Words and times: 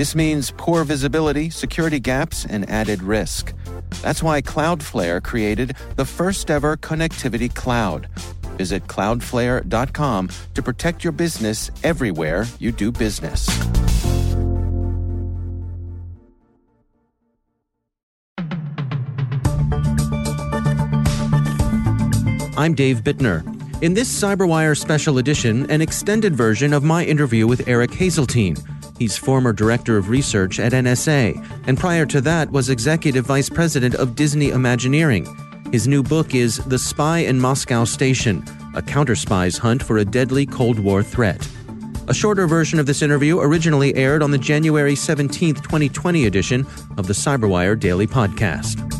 This 0.00 0.14
means 0.14 0.50
poor 0.56 0.82
visibility, 0.84 1.50
security 1.50 2.00
gaps, 2.00 2.46
and 2.46 2.66
added 2.70 3.02
risk. 3.02 3.52
That's 4.00 4.22
why 4.22 4.40
Cloudflare 4.40 5.22
created 5.22 5.76
the 5.96 6.06
first 6.06 6.50
ever 6.50 6.78
connectivity 6.78 7.54
cloud. 7.54 8.08
Visit 8.56 8.86
cloudflare.com 8.86 10.30
to 10.54 10.62
protect 10.62 11.04
your 11.04 11.12
business 11.12 11.70
everywhere 11.84 12.46
you 12.58 12.72
do 12.72 12.90
business. 12.90 13.46
I'm 22.56 22.72
Dave 22.74 23.02
Bittner. 23.02 23.44
In 23.82 23.92
this 23.92 24.08
CyberWire 24.18 24.78
special 24.78 25.18
edition, 25.18 25.70
an 25.70 25.82
extended 25.82 26.34
version 26.34 26.72
of 26.72 26.82
my 26.82 27.04
interview 27.04 27.46
with 27.46 27.68
Eric 27.68 27.90
Haseltine. 27.90 28.79
He's 29.00 29.16
former 29.16 29.54
director 29.54 29.96
of 29.96 30.10
research 30.10 30.60
at 30.60 30.72
NSA, 30.72 31.66
and 31.66 31.78
prior 31.78 32.04
to 32.04 32.20
that 32.20 32.50
was 32.50 32.68
executive 32.68 33.24
vice 33.24 33.48
president 33.48 33.94
of 33.94 34.14
Disney 34.14 34.50
Imagineering. 34.50 35.26
His 35.72 35.88
new 35.88 36.02
book 36.02 36.34
is 36.34 36.58
The 36.66 36.78
Spy 36.78 37.20
in 37.20 37.40
Moscow 37.40 37.84
Station 37.84 38.44
A 38.74 38.82
Counter 38.82 39.16
Spy's 39.16 39.56
Hunt 39.56 39.82
for 39.82 39.96
a 39.96 40.04
Deadly 40.04 40.44
Cold 40.44 40.78
War 40.78 41.02
Threat. 41.02 41.48
A 42.08 42.14
shorter 42.14 42.46
version 42.46 42.78
of 42.78 42.84
this 42.84 43.00
interview 43.00 43.38
originally 43.40 43.94
aired 43.94 44.22
on 44.22 44.32
the 44.32 44.38
January 44.38 44.94
17, 44.94 45.54
2020 45.54 46.26
edition 46.26 46.66
of 46.98 47.06
the 47.06 47.14
CyberWire 47.14 47.80
Daily 47.80 48.06
Podcast. 48.06 48.99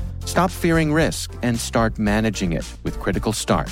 Stop 0.25 0.51
fearing 0.51 0.93
risk 0.93 1.33
and 1.41 1.59
start 1.59 1.99
managing 1.99 2.53
it 2.53 2.65
with 2.83 2.99
Critical 2.99 3.33
Start. 3.33 3.69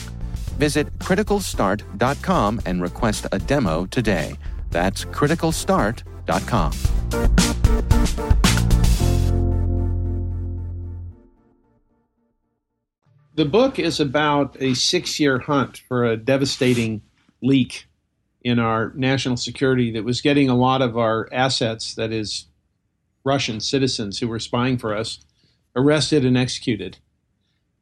Visit 0.57 0.91
criticalstart.com 0.99 2.61
and 2.65 2.81
request 2.81 3.27
a 3.31 3.39
demo 3.39 3.85
today. 3.85 4.35
That's 4.71 5.05
criticalstart.com. 5.05 6.71
The 13.35 13.45
book 13.45 13.79
is 13.79 14.01
about 14.01 14.57
a 14.59 14.73
six 14.73 15.17
year 15.17 15.39
hunt 15.39 15.81
for 15.87 16.03
a 16.03 16.17
devastating 16.17 17.01
leak 17.41 17.87
in 18.41 18.59
our 18.59 18.91
national 18.95 19.37
security 19.37 19.91
that 19.91 20.03
was 20.03 20.19
getting 20.19 20.49
a 20.49 20.55
lot 20.55 20.81
of 20.81 20.97
our 20.97 21.29
assets, 21.31 21.95
that 21.95 22.11
is, 22.11 22.47
Russian 23.23 23.59
citizens 23.59 24.19
who 24.19 24.27
were 24.27 24.39
spying 24.39 24.77
for 24.77 24.95
us, 24.95 25.19
arrested 25.75 26.25
and 26.25 26.37
executed. 26.37 26.97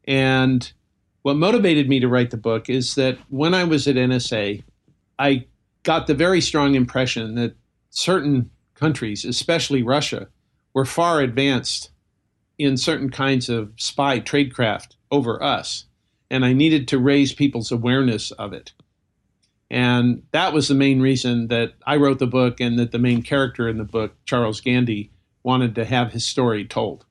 And 0.06 0.72
what 1.22 1.36
motivated 1.36 1.90
me 1.90 2.00
to 2.00 2.08
write 2.08 2.32
the 2.32 2.38
book 2.38 2.70
is 2.70 2.96
that 2.96 3.18
when 3.30 3.54
I 3.54 3.64
was 3.64 3.88
at 3.88 3.96
NSA, 3.96 4.64
I 5.20 5.46
got 5.84 6.08
the 6.08 6.14
very 6.14 6.42
strong 6.42 6.76
impression 6.76 7.36
that 7.36 7.56
certain 7.90 8.50
countries, 8.76 9.26
especially 9.26 9.84
Russia, 9.84 10.28
were 10.74 10.86
far 10.86 11.22
advanced 11.22 11.90
in 12.58 12.78
certain 12.78 13.10
kinds 13.10 13.50
of 13.50 13.72
spy 13.78 14.20
tradecraft 14.20 14.96
over 15.12 15.42
us. 15.42 15.86
And 16.30 16.46
I 16.46 16.54
needed 16.54 16.88
to 16.90 17.00
raise 17.00 17.34
people's 17.34 17.72
awareness 17.72 18.32
of 18.32 18.54
it. 18.54 18.74
And 19.70 20.24
that 20.32 20.54
was 20.54 20.68
the 20.68 20.76
main 20.76 21.02
reason 21.02 21.48
that 21.48 21.74
I 21.86 21.98
wrote 21.98 22.20
the 22.20 22.28
book 22.28 22.60
and 22.62 22.80
that 22.80 22.92
the 22.92 23.00
main 23.00 23.22
character 23.22 23.68
in 23.68 23.78
the 23.78 23.84
book, 23.84 24.14
Charles 24.26 24.62
Gandy, 24.62 25.12
wanted 25.44 25.76
to 25.76 25.86
have 25.86 26.12
his 26.12 26.26
story 26.26 26.66
told. 26.66 27.06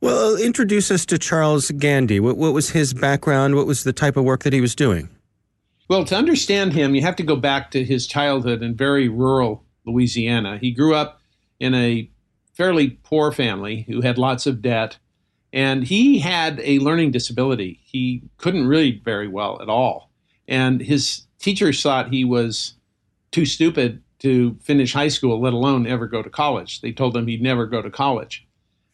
Well, 0.00 0.36
introduce 0.36 0.90
us 0.90 1.04
to 1.06 1.18
Charles 1.18 1.72
Gandy. 1.72 2.20
What, 2.20 2.36
what, 2.36 2.52
was 2.52 2.70
his 2.70 2.94
background? 2.94 3.56
What 3.56 3.66
was 3.66 3.82
the 3.82 3.92
type 3.92 4.16
of 4.16 4.24
work 4.24 4.44
that 4.44 4.52
he 4.52 4.60
was 4.60 4.76
doing? 4.76 5.08
Well, 5.88 6.04
to 6.04 6.16
understand 6.16 6.72
him, 6.72 6.94
you 6.94 7.02
have 7.02 7.16
to 7.16 7.22
go 7.24 7.34
back 7.34 7.70
to 7.72 7.84
his 7.84 8.06
childhood 8.06 8.62
in 8.62 8.76
very 8.76 9.08
rural 9.08 9.64
Louisiana. 9.86 10.58
He 10.58 10.70
grew 10.70 10.94
up 10.94 11.20
in 11.58 11.74
a 11.74 12.08
fairly 12.52 12.90
poor 13.02 13.32
family 13.32 13.86
who 13.88 14.00
had 14.00 14.18
lots 14.18 14.46
of 14.46 14.62
debt, 14.62 14.98
and 15.52 15.84
he 15.84 16.18
had 16.18 16.60
a 16.62 16.78
learning 16.78 17.10
disability. 17.10 17.80
He 17.82 18.22
couldn't 18.36 18.68
read 18.68 19.02
very 19.04 19.28
well 19.28 19.60
at 19.60 19.68
all. 19.68 20.10
And 20.46 20.80
his 20.80 21.22
teachers 21.40 21.82
thought 21.82 22.12
he 22.12 22.24
was 22.24 22.74
too 23.32 23.46
stupid 23.46 24.02
to 24.20 24.56
finish 24.60 24.92
high 24.92 25.08
school, 25.08 25.40
let 25.40 25.52
alone 25.52 25.86
ever 25.86 26.06
go 26.06 26.22
to 26.22 26.30
college. 26.30 26.80
They 26.80 26.92
told 26.92 27.16
him 27.16 27.26
he'd 27.26 27.42
never 27.42 27.66
go 27.66 27.82
to 27.82 27.90
college. 27.90 28.47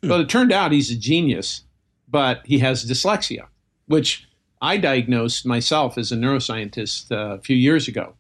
But 0.09 0.20
it 0.20 0.28
turned 0.28 0.53
out 0.53 0.72
he's 0.72 0.91
a 0.91 0.97
genius, 0.97 1.62
but 2.09 2.42
he 2.44 2.59
has 2.60 2.84
dyslexia, 2.84 3.47
which 3.87 4.26
I 4.60 4.76
diagnosed 4.76 5.44
myself 5.44 5.98
as 5.98 6.10
a 6.12 6.16
neuroscientist 6.16 7.12
uh, 7.12 7.37
a 7.37 7.41
few 7.41 7.56
years 7.56 7.88
ago. 7.88 8.14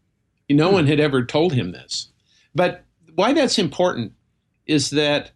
No 0.50 0.70
one 0.70 0.86
had 0.86 1.00
ever 1.00 1.24
told 1.24 1.54
him 1.54 1.72
this. 1.72 2.08
But 2.54 2.84
why 3.14 3.32
that's 3.32 3.58
important 3.58 4.12
is 4.66 4.90
that 4.90 5.30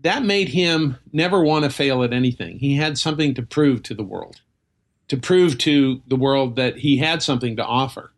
that 0.00 0.24
made 0.24 0.48
him 0.48 0.98
never 1.12 1.42
want 1.42 1.64
to 1.64 1.70
fail 1.70 2.02
at 2.02 2.12
anything. 2.12 2.58
He 2.58 2.74
had 2.74 2.98
something 2.98 3.34
to 3.34 3.42
prove 3.42 3.82
to 3.84 3.94
the 3.94 4.02
world, 4.02 4.40
to 5.08 5.16
prove 5.16 5.58
to 5.58 6.02
the 6.08 6.16
world 6.16 6.56
that 6.56 6.78
he 6.78 6.96
had 6.96 7.22
something 7.22 7.56
to 7.56 7.64
offer. 7.64 8.12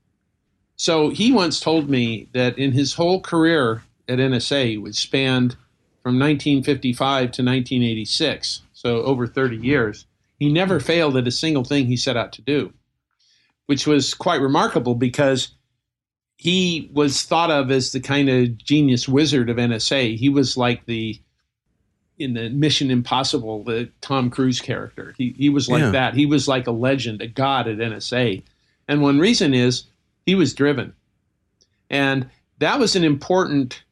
So 0.77 1.11
he 1.11 1.31
once 1.31 1.61
told 1.61 1.91
me 1.91 2.29
that 2.33 2.59
in 2.59 2.73
his 2.73 2.95
whole 2.95 3.21
career 3.21 3.85
at 4.09 4.19
NSA, 4.19 4.81
which 4.81 4.97
spanned 4.97 5.57
from 6.05 6.19
1955 6.19 6.99
to 7.01 7.43
1986, 7.43 8.61
so 8.75 9.03
over 9.05 9.27
30 9.27 9.57
years, 9.57 10.05
he 10.39 10.53
never 10.53 10.79
failed 10.79 11.17
at 11.17 11.27
a 11.27 11.31
single 11.31 11.65
thing 11.65 11.87
he 11.87 11.97
set 11.97 12.15
out 12.15 12.31
to 12.35 12.43
do, 12.43 12.75
which 13.65 13.87
was 13.87 14.13
quite 14.13 14.43
remarkable 14.43 14.95
because 14.95 15.55
he 16.37 16.91
was 16.93 17.23
thought 17.23 17.51
of 17.51 17.71
as 17.71 17.93
the 17.93 18.01
kind 18.01 18.29
of 18.29 18.59
genius 18.59 19.09
wizard 19.09 19.49
of 19.49 19.57
NSA. 19.57 20.19
He 20.19 20.29
was 20.29 20.59
like 20.59 20.85
the 20.85 21.19
in 22.19 22.35
the 22.35 22.51
Mission 22.51 22.91
Impossible, 22.91 23.65
the 23.65 23.89
Tom 24.03 24.29
Cruise 24.29 24.61
character. 24.61 25.15
He 25.17 25.35
he 25.39 25.49
was 25.49 25.71
like 25.71 25.81
yeah. 25.81 25.91
that. 25.93 26.15
He 26.15 26.27
was 26.27 26.47
like 26.47 26.67
a 26.67 26.71
legend, 26.71 27.23
a 27.23 27.27
god 27.27 27.67
at 27.67 27.79
NSA. 27.79 28.43
And 28.89 29.01
one 29.01 29.19
reason 29.19 29.55
is 29.55 29.85
he 30.27 30.35
was 30.35 30.53
driven. 30.53 30.93
And 31.89 32.29
that 32.59 32.79
was 32.79 32.95
an 32.95 33.05
important 33.05 33.83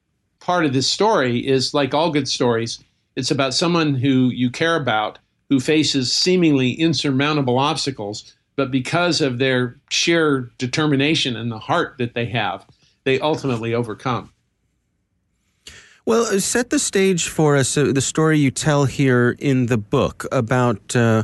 part 0.42 0.66
of 0.66 0.72
this 0.72 0.90
story 0.90 1.46
is 1.46 1.72
like 1.72 1.94
all 1.94 2.10
good 2.10 2.26
stories, 2.28 2.82
it's 3.14 3.30
about 3.30 3.54
someone 3.54 3.94
who 3.94 4.30
you 4.30 4.50
care 4.50 4.74
about 4.76 5.20
who 5.48 5.60
faces 5.60 6.12
seemingly 6.12 6.72
insurmountable 6.72 7.58
obstacles, 7.58 8.34
but 8.56 8.70
because 8.70 9.20
of 9.20 9.38
their 9.38 9.76
sheer 9.90 10.50
determination 10.58 11.36
and 11.36 11.52
the 11.52 11.58
heart 11.58 11.94
that 11.98 12.14
they 12.14 12.26
have, 12.26 12.66
they 13.04 13.20
ultimately 13.20 13.72
overcome. 13.72 14.32
Well, 16.04 16.24
uh, 16.24 16.40
set 16.40 16.70
the 16.70 16.80
stage 16.80 17.28
for 17.28 17.56
us, 17.56 17.76
uh, 17.76 17.92
the 17.92 18.00
story 18.00 18.38
you 18.38 18.50
tell 18.50 18.86
here 18.86 19.36
in 19.38 19.66
the 19.66 19.78
book 19.78 20.26
about 20.32 20.96
uh, 20.96 21.22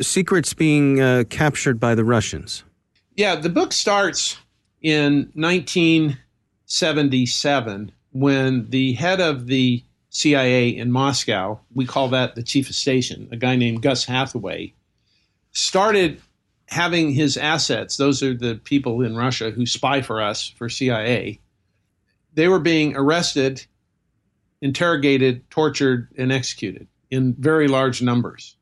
secrets 0.00 0.54
being 0.54 1.02
uh, 1.02 1.24
captured 1.28 1.78
by 1.78 1.94
the 1.94 2.04
Russians. 2.04 2.64
Yeah, 3.16 3.36
the 3.36 3.50
book 3.50 3.74
starts 3.74 4.38
in 4.80 5.30
1977 5.34 7.92
when 8.14 8.70
the 8.70 8.92
head 8.92 9.20
of 9.20 9.48
the 9.48 9.82
CIA 10.10 10.68
in 10.68 10.92
Moscow, 10.92 11.58
we 11.74 11.84
call 11.84 12.08
that 12.08 12.36
the 12.36 12.44
chief 12.44 12.70
of 12.70 12.76
station, 12.76 13.28
a 13.32 13.36
guy 13.36 13.56
named 13.56 13.82
Gus 13.82 14.04
Hathaway, 14.04 14.72
started 15.50 16.22
having 16.68 17.12
his 17.12 17.36
assets, 17.36 17.96
those 17.96 18.22
are 18.22 18.32
the 18.32 18.54
people 18.54 19.02
in 19.02 19.16
Russia 19.16 19.50
who 19.50 19.66
spy 19.66 20.00
for 20.00 20.22
us 20.22 20.46
for 20.48 20.68
CIA, 20.68 21.40
they 22.34 22.46
were 22.46 22.60
being 22.60 22.96
arrested, 22.96 23.66
interrogated, 24.60 25.50
tortured, 25.50 26.08
and 26.16 26.30
executed 26.30 26.86
in 27.10 27.34
very 27.34 27.66
large 27.66 28.00
numbers. 28.00 28.56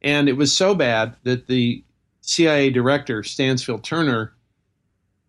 And 0.00 0.26
it 0.26 0.38
was 0.38 0.56
so 0.56 0.74
bad 0.74 1.16
that 1.24 1.48
the 1.48 1.84
CIA 2.22 2.70
director, 2.70 3.22
Stansfield 3.22 3.84
Turner, 3.84 4.32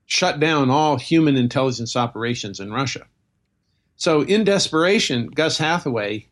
shut 0.05 0.39
down 0.39 0.69
all 0.69 0.97
human 0.97 1.35
intelligence 1.35 1.97
operations 1.97 2.61
in 2.61 2.71
Russia. 2.71 3.05
So, 4.01 4.21
in 4.23 4.45
desperation, 4.45 5.27
Gus 5.27 5.59
Hathaway 5.59 6.27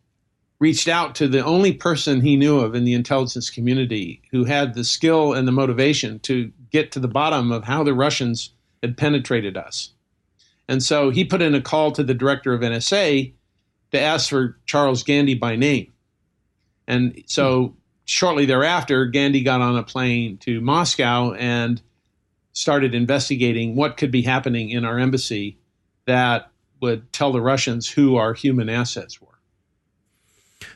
reached 0.57 0.88
out 0.88 1.13
to 1.13 1.27
the 1.27 1.45
only 1.45 1.71
person 1.71 2.19
he 2.19 2.36
knew 2.36 2.60
of 2.62 2.74
in 2.74 2.83
the 2.83 2.95
intelligence 2.95 3.51
community 3.51 4.24
who 4.31 4.44
had 4.44 4.74
the 4.74 4.83
skill 4.83 5.33
and 5.33 5.48
the 5.48 5.51
motivation 5.51 6.18
to 6.21 6.51
get 6.71 6.92
to 6.94 7.00
the 7.00 7.07
bottom 7.07 7.51
of 7.51 7.66
how 7.66 7.83
the 7.83 7.94
Russians 7.94 8.56
had 8.81 8.98
penetrated 8.98 9.56
us. 9.56 9.92
And 10.68 10.81
so 10.81 11.12
he 11.12 11.24
put 11.24 11.44
in 11.44 11.54
a 11.54 11.62
call 11.62 11.92
to 11.92 12.01
the 12.01 12.16
director 12.16 12.54
of 12.54 12.62
NSA 12.62 13.33
to 13.92 14.00
ask 14.00 14.31
for 14.31 14.57
Charles 14.66 15.04
Gandy 15.04 15.36
by 15.36 15.56
name. 15.56 15.94
And 16.88 17.24
so 17.27 17.75
shortly 18.06 18.48
thereafter, 18.48 19.06
Gandy 19.06 19.44
got 19.44 19.62
on 19.62 19.77
a 19.77 19.83
plane 19.83 20.39
to 20.39 20.60
Moscow 20.60 21.33
and 21.33 21.80
started 22.51 22.95
investigating 22.95 23.75
what 23.75 23.95
could 23.95 24.10
be 24.10 24.24
happening 24.24 24.71
in 24.71 24.86
our 24.86 24.98
embassy 24.98 25.60
that 26.07 26.50
would 26.81 27.11
tell 27.13 27.31
the 27.31 27.41
Russians 27.41 27.89
who 27.89 28.15
our 28.15 28.33
human 28.33 28.69
assets 28.69 29.21
were. 29.21 29.27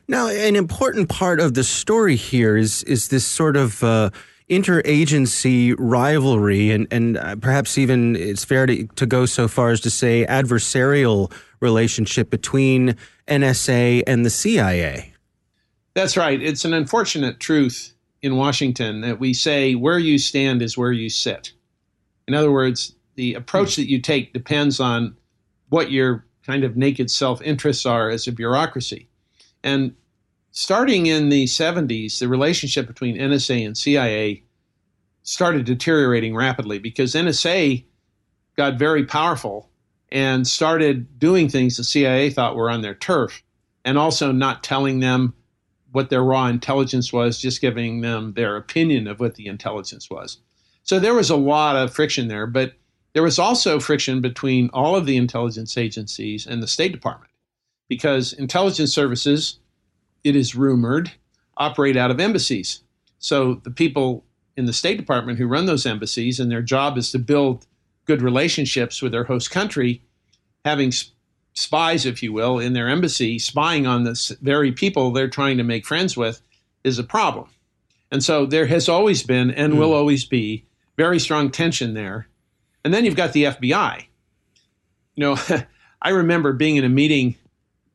Now, 0.07 0.27
an 0.27 0.55
important 0.55 1.09
part 1.09 1.39
of 1.39 1.53
the 1.53 1.63
story 1.63 2.15
here 2.15 2.57
is 2.57 2.83
is 2.83 3.07
this 3.07 3.25
sort 3.25 3.55
of 3.55 3.83
uh, 3.83 4.09
interagency 4.49 5.75
rivalry, 5.77 6.71
and 6.71 6.87
and 6.91 7.17
uh, 7.17 7.35
perhaps 7.37 7.77
even 7.77 8.15
it's 8.15 8.43
fair 8.43 8.65
to, 8.65 8.85
to 8.87 9.05
go 9.05 9.25
so 9.25 9.47
far 9.47 9.71
as 9.71 9.79
to 9.81 9.89
say 9.89 10.25
adversarial 10.25 11.31
relationship 11.59 12.29
between 12.29 12.95
NSA 13.27 14.03
and 14.05 14.25
the 14.25 14.29
CIA. 14.29 15.13
That's 15.93 16.17
right. 16.17 16.41
It's 16.41 16.65
an 16.65 16.73
unfortunate 16.73 17.39
truth 17.39 17.93
in 18.21 18.35
Washington 18.35 19.01
that 19.01 19.19
we 19.19 19.33
say 19.33 19.75
where 19.75 19.99
you 19.99 20.17
stand 20.17 20.61
is 20.61 20.77
where 20.77 20.91
you 20.91 21.09
sit. 21.09 21.53
In 22.27 22.33
other 22.33 22.51
words, 22.51 22.95
the 23.15 23.35
approach 23.35 23.75
that 23.75 23.89
you 23.89 23.99
take 23.99 24.33
depends 24.33 24.79
on 24.79 25.15
what 25.73 25.91
your 25.91 26.23
kind 26.45 26.63
of 26.63 26.77
naked 26.77 27.09
self 27.09 27.41
interests 27.41 27.83
are 27.83 28.11
as 28.11 28.27
a 28.27 28.31
bureaucracy. 28.31 29.07
And 29.63 29.95
starting 30.51 31.07
in 31.07 31.29
the 31.29 31.45
70s, 31.45 32.19
the 32.19 32.27
relationship 32.27 32.85
between 32.85 33.17
NSA 33.17 33.65
and 33.65 33.75
CIA 33.75 34.43
started 35.23 35.65
deteriorating 35.65 36.35
rapidly 36.35 36.77
because 36.77 37.15
NSA 37.15 37.83
got 38.55 38.77
very 38.77 39.03
powerful 39.03 39.71
and 40.11 40.45
started 40.45 41.17
doing 41.17 41.49
things 41.49 41.77
the 41.77 41.83
CIA 41.83 42.29
thought 42.29 42.55
were 42.55 42.69
on 42.69 42.83
their 42.83 42.93
turf 42.93 43.41
and 43.83 43.97
also 43.97 44.31
not 44.31 44.63
telling 44.63 44.99
them 44.99 45.33
what 45.91 46.11
their 46.11 46.23
raw 46.23 46.45
intelligence 46.45 47.11
was, 47.11 47.41
just 47.41 47.61
giving 47.61 48.01
them 48.01 48.33
their 48.33 48.57
opinion 48.57 49.07
of 49.07 49.19
what 49.19 49.33
the 49.35 49.47
intelligence 49.47 50.07
was. 50.07 50.37
So 50.83 50.99
there 50.99 51.15
was 51.15 51.31
a 51.31 51.35
lot 51.35 51.75
of 51.75 51.91
friction 51.91 52.27
there, 52.27 52.45
but 52.45 52.73
there 53.13 53.23
was 53.23 53.39
also 53.39 53.79
friction 53.79 54.21
between 54.21 54.69
all 54.73 54.95
of 54.95 55.05
the 55.05 55.17
intelligence 55.17 55.77
agencies 55.77 56.45
and 56.45 56.61
the 56.61 56.67
State 56.67 56.91
Department 56.91 57.31
because 57.87 58.33
intelligence 58.33 58.93
services 58.93 59.59
it 60.23 60.35
is 60.35 60.55
rumored, 60.55 61.11
operate 61.57 61.97
out 61.97 62.11
of 62.11 62.19
embassies. 62.19 62.81
So 63.19 63.55
the 63.55 63.71
people 63.71 64.23
in 64.55 64.65
the 64.65 64.73
State 64.73 64.97
Department 64.97 65.37
who 65.37 65.47
run 65.47 65.65
those 65.65 65.85
embassies 65.85 66.39
and 66.39 66.51
their 66.51 66.61
job 66.61 66.97
is 66.97 67.11
to 67.11 67.19
build 67.19 67.65
good 68.05 68.21
relationships 68.21 69.01
with 69.01 69.11
their 69.11 69.23
host 69.25 69.51
country, 69.51 70.01
having 70.65 70.91
spies, 71.53 72.05
if 72.05 72.23
you 72.23 72.33
will, 72.33 72.59
in 72.59 72.73
their 72.73 72.89
embassy, 72.89 73.39
spying 73.39 73.85
on 73.85 74.03
the 74.03 74.37
very 74.41 74.71
people 74.71 75.11
they're 75.11 75.27
trying 75.27 75.57
to 75.57 75.63
make 75.63 75.85
friends 75.85 76.17
with, 76.17 76.41
is 76.83 76.99
a 76.99 77.03
problem. 77.03 77.47
And 78.11 78.23
so 78.23 78.45
there 78.45 78.67
has 78.67 78.89
always 78.89 79.23
been 79.23 79.51
and 79.51 79.73
mm. 79.73 79.77
will 79.77 79.93
always 79.93 80.25
be 80.25 80.65
very 80.97 81.19
strong 81.19 81.49
tension 81.49 81.93
there. 81.93 82.27
And 82.83 82.93
then 82.93 83.05
you've 83.05 83.15
got 83.15 83.33
the 83.33 83.45
FBI. 83.45 84.05
You 85.15 85.21
know, 85.21 85.37
I 86.01 86.09
remember 86.09 86.53
being 86.53 86.75
in 86.75 86.83
a 86.83 86.89
meeting 86.89 87.35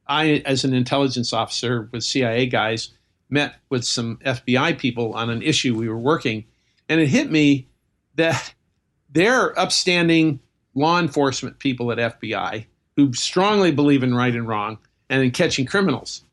I, 0.06 0.42
as 0.46 0.64
an 0.64 0.72
intelligence 0.72 1.32
officer 1.32 1.88
with 1.92 2.02
CIA 2.02 2.46
guys, 2.46 2.90
met 3.30 3.56
with 3.68 3.84
some 3.84 4.16
FBI 4.24 4.78
people 4.78 5.12
on 5.14 5.28
an 5.28 5.42
issue 5.42 5.76
we 5.76 5.88
were 5.88 5.98
working, 5.98 6.44
and 6.88 7.00
it 7.00 7.08
hit 7.08 7.30
me 7.30 7.68
that 8.14 8.54
they're 9.10 9.58
upstanding 9.58 10.40
law 10.74 10.98
enforcement 10.98 11.58
people 11.58 11.92
at 11.92 11.98
FBI 11.98 12.66
who 12.96 13.12
strongly 13.12 13.70
believe 13.70 14.02
in 14.02 14.14
right 14.14 14.34
and 14.34 14.48
wrong 14.48 14.78
and 15.08 15.22
in 15.22 15.30
catching 15.30 15.66
criminals. 15.66 16.24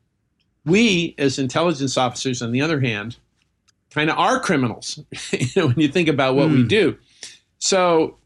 We, 0.64 1.14
as 1.18 1.38
intelligence 1.38 1.96
officers, 1.96 2.42
on 2.42 2.52
the 2.52 2.60
other 2.60 2.80
hand, 2.80 3.16
kind 3.90 4.10
of 4.10 4.18
are 4.18 4.40
criminals 4.40 4.98
you 5.32 5.46
know, 5.56 5.66
when 5.68 5.78
you 5.78 5.88
think 5.88 6.08
about 6.08 6.34
what 6.34 6.48
mm. 6.48 6.52
we 6.52 6.62
hmm. 6.62 6.68
do. 6.68 6.98
So 7.58 8.16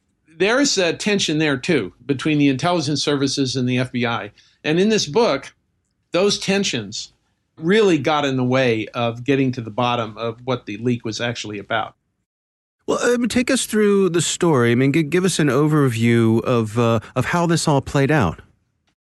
there's 0.41 0.79
a 0.79 0.95
tension 0.95 1.39
there 1.39 1.59
too 1.59 1.93
between 2.05 2.39
the 2.39 2.49
intelligence 2.49 3.03
services 3.03 3.57
and 3.57 3.69
the 3.69 3.77
FBI. 3.77 4.31
And 4.65 4.81
in 4.81 4.89
this 4.89 5.07
book, 5.07 5.55
those 6.13 6.39
tensions 6.39 7.13
really 7.57 7.99
got 7.99 8.25
in 8.25 8.37
the 8.37 8.45
way 8.45 8.87
of 8.89 9.23
getting 9.23 9.53
to 9.53 9.61
the 9.61 9.71
bottom 9.71 10.17
of 10.17 10.41
what 10.45 10.65
the 10.65 10.79
leak 10.79 11.05
was 11.05 11.21
actually 11.21 11.59
about. 11.59 11.95
Well, 12.87 13.19
take 13.29 13.51
us 13.51 13.67
through 13.67 14.09
the 14.09 14.23
story. 14.23 14.73
I 14.73 14.75
mean, 14.75 14.93
g- 14.93 15.03
give 15.03 15.25
us 15.25 15.39
an 15.39 15.49
overview 15.49 16.43
of 16.43 16.79
uh, 16.79 17.01
of 17.15 17.27
how 17.27 17.47
this 17.47 17.69
all 17.69 17.83
played 17.83 18.11
out. 18.11 18.41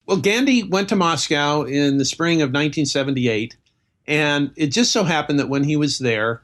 Well, 0.06 0.18
Gandy 0.18 0.64
went 0.64 0.90
to 0.90 0.96
Moscow 0.96 1.62
in 1.62 1.98
the 1.98 2.04
spring 2.04 2.42
of 2.42 2.50
1978, 2.50 3.56
and 4.08 4.52
it 4.56 4.68
just 4.68 4.92
so 4.92 5.04
happened 5.04 5.40
that 5.40 5.48
when 5.48 5.64
he 5.64 5.78
was 5.78 6.00
there, 6.00 6.42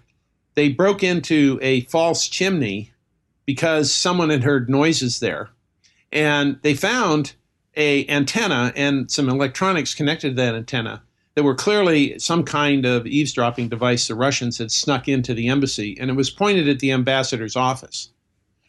they 0.54 0.70
broke 0.70 1.04
into 1.04 1.60
a 1.62 1.82
false 1.82 2.27
chimney 2.27 2.94
because 3.46 3.94
someone 3.94 4.30
had 4.30 4.44
heard 4.44 4.70
noises 4.70 5.20
there, 5.20 5.50
and 6.12 6.60
they 6.62 6.74
found 6.74 7.34
a 7.75 8.08
antenna 8.08 8.72
and 8.75 9.12
some 9.12 9.30
electronics 9.30 9.94
connected 9.94 10.30
to 10.30 10.36
that 10.36 10.56
antenna 10.56 11.04
that 11.36 11.44
were 11.44 11.56
clearly 11.56 12.18
some 12.18 12.44
kind 12.44 12.86
of 12.86 13.06
eavesdropping 13.06 13.68
device 13.68 14.08
the 14.08 14.16
Russians 14.16 14.58
had 14.58 14.72
snuck 14.72 15.08
into 15.08 15.34
the 15.34 15.50
embassy, 15.50 15.98
and 16.00 16.10
it 16.10 16.14
was 16.16 16.30
pointed 16.30 16.68
at 16.70 16.80
the 16.80 16.92
ambassador's 16.92 17.56
office. 17.56 18.10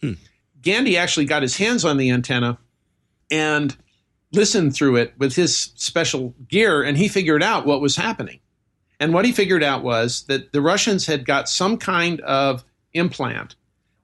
Hmm. 0.00 0.14
Gandy 0.60 0.96
actually 0.96 1.26
got 1.26 1.42
his 1.42 1.56
hands 1.56 1.84
on 1.84 1.96
the 1.96 2.10
antenna 2.10 2.58
and 3.30 3.76
listened 4.32 4.74
through 4.74 4.96
it 4.96 5.14
with 5.16 5.36
his 5.36 5.56
special 5.56 6.34
gear, 6.48 6.82
and 6.82 6.98
he 6.98 7.06
figured 7.06 7.42
out 7.42 7.66
what 7.66 7.80
was 7.80 7.96
happening. 7.96 8.40
And 8.98 9.14
what 9.14 9.24
he 9.24 9.32
figured 9.32 9.62
out 9.62 9.84
was 9.84 10.24
that 10.24 10.52
the 10.52 10.60
Russians 10.60 11.06
had 11.06 11.24
got 11.24 11.48
some 11.48 11.76
kind 11.76 12.20
of 12.22 12.64
implant 12.94 13.54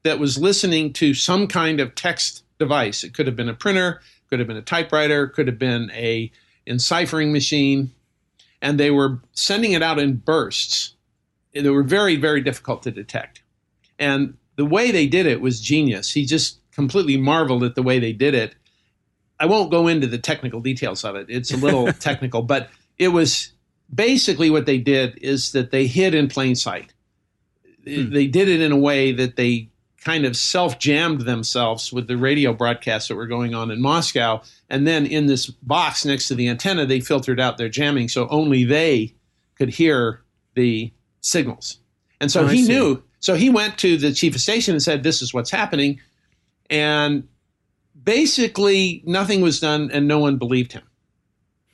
that 0.05 0.19
was 0.19 0.39
listening 0.39 0.93
to 0.95 1.15
some 1.15 1.47
kind 1.47 1.81
of 1.81 1.95
text 1.95 2.45
device. 2.59 3.05
It 3.05 3.15
could 3.15 3.27
have 3.27 3.37
been 3.37 3.49
a 3.49 3.55
printer, 3.55 4.01
could 4.29 4.39
have 4.39 4.49
been 4.49 4.57
a 4.57 4.63
typewriter, 4.63 5.29
could 5.29 5.47
have 5.47 5.59
been 5.59 5.91
a 5.93 6.31
enciphering 6.67 7.33
machine, 7.33 7.93
and 8.61 8.79
they 8.79 8.91
were 8.91 9.21
sending 9.33 9.73
it 9.73 9.83
out 9.83 9.99
in 9.99 10.17
bursts. 10.17 10.95
They 11.53 11.69
were 11.69 11.83
very, 11.83 12.17
very 12.17 12.41
difficult 12.41 12.83
to 12.85 12.91
detect. 12.91 13.43
And 13.99 14.37
the 14.57 14.65
way 14.65 14.91
they 14.91 15.07
did 15.07 15.27
it 15.27 15.41
was 15.41 15.61
genius. 15.61 16.13
He 16.13 16.25
just 16.25 16.59
completely 16.73 17.17
marveled 17.17 17.63
at 17.63 17.75
the 17.75 17.83
way 17.83 17.99
they 17.99 18.13
did 18.13 18.35
it. 18.35 18.55
I 19.39 19.47
won't 19.47 19.71
go 19.71 19.89
into 19.89 20.07
the 20.07 20.19
technical 20.19 20.61
details 20.61 21.05
of 21.05 21.17
it. 21.17 21.27
It's 21.29 21.53
a 21.53 21.57
little 21.57 21.93
technical, 21.93 22.43
but 22.43 22.71
it 22.99 23.09
was 23.09 23.53
basically 23.93 24.51
what 24.51 24.67
they 24.67 24.79
did 24.79 25.19
is 25.19 25.53
that 25.53 25.71
they 25.71 25.87
hid 25.87 26.15
in 26.15 26.29
plain 26.29 26.55
sight. 26.55 26.93
Hmm. 27.85 28.13
They 28.13 28.27
did 28.29 28.49
it 28.49 28.61
in 28.61 28.73
a 28.73 28.77
way 28.77 29.13
that 29.13 29.37
they 29.37 29.69
kind 30.05 30.25
of 30.25 30.37
self 30.37 30.79
jammed 30.79 31.23
themselves 31.23 31.93
with 31.93 32.09
the 32.09 32.17
radio 32.17 32.53
broadcasts 32.53 33.09
that 33.09 33.17
were 33.17 33.27
going 33.27 33.55
on 33.55 33.71
in 33.71 33.81
Moscow. 33.81 34.43
And 34.69 34.87
then 34.87 35.07
in 35.07 35.27
this 35.27 35.47
box 35.47 36.05
next 36.05 36.29
to 36.29 36.35
the 36.35 36.49
antenna, 36.49 36.87
they 36.87 37.01
filtered 37.01 37.41
out 37.41 37.59
their 37.59 37.69
jamming 37.69 38.09
so 38.09 38.29
only 38.29 38.65
they 38.65 39.15
could 39.57 39.69
hear 39.69 40.23
the 40.55 40.93
signals. 41.21 41.79
And 42.21 42.31
so 42.31 42.45
oh, 42.45 42.47
he 42.47 42.63
knew. 42.63 43.03
So 43.21 43.35
he 43.35 43.51
went 43.51 43.79
to 43.79 43.97
the 43.97 44.13
chief 44.13 44.35
of 44.35 44.41
station 44.41 44.75
and 44.75 44.83
said, 44.83 45.03
This 45.03 45.23
is 45.23 45.33
what's 45.33 45.51
happening. 45.51 46.01
And 46.69 47.29
basically, 48.03 49.03
nothing 49.07 49.41
was 49.41 49.61
done 49.61 49.91
and 49.93 50.09
no 50.09 50.19
one 50.19 50.37
believed 50.37 50.73
him. 50.73 50.83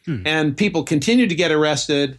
Hmm. 0.04 0.22
And 0.26 0.56
people 0.56 0.84
continued 0.84 1.28
to 1.30 1.34
get 1.34 1.50
arrested, 1.50 2.18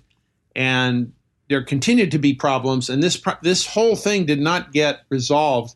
and 0.55 1.11
there 1.49 1.63
continued 1.63 2.11
to 2.11 2.19
be 2.19 2.33
problems. 2.33 2.89
And 2.89 3.01
this 3.01 3.21
this 3.41 3.65
whole 3.65 3.95
thing 3.95 4.25
did 4.25 4.39
not 4.39 4.71
get 4.71 5.01
resolved 5.09 5.75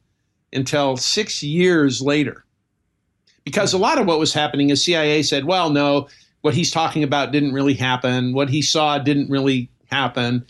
until 0.54 0.98
six 0.98 1.44
years 1.44 2.02
later, 2.02 2.46
because 3.44 3.74
a 3.74 3.78
lot 3.78 4.00
of 4.00 4.08
what 4.08 4.20
was 4.20 4.34
happening 4.34 4.70
is 4.70 4.84
CIA 4.84 5.24
said, 5.24 5.46
"Well, 5.46 5.70
no, 5.70 6.08
what 6.42 6.54
he's 6.54 6.72
talking 6.72 7.04
about 7.04 7.32
didn't 7.32 7.54
really 7.54 7.74
happen. 7.74 8.34
What 8.34 8.50
he 8.50 8.62
saw 8.62 8.98
didn't 8.98 9.30
really 9.30 9.70
happen," 9.92 10.46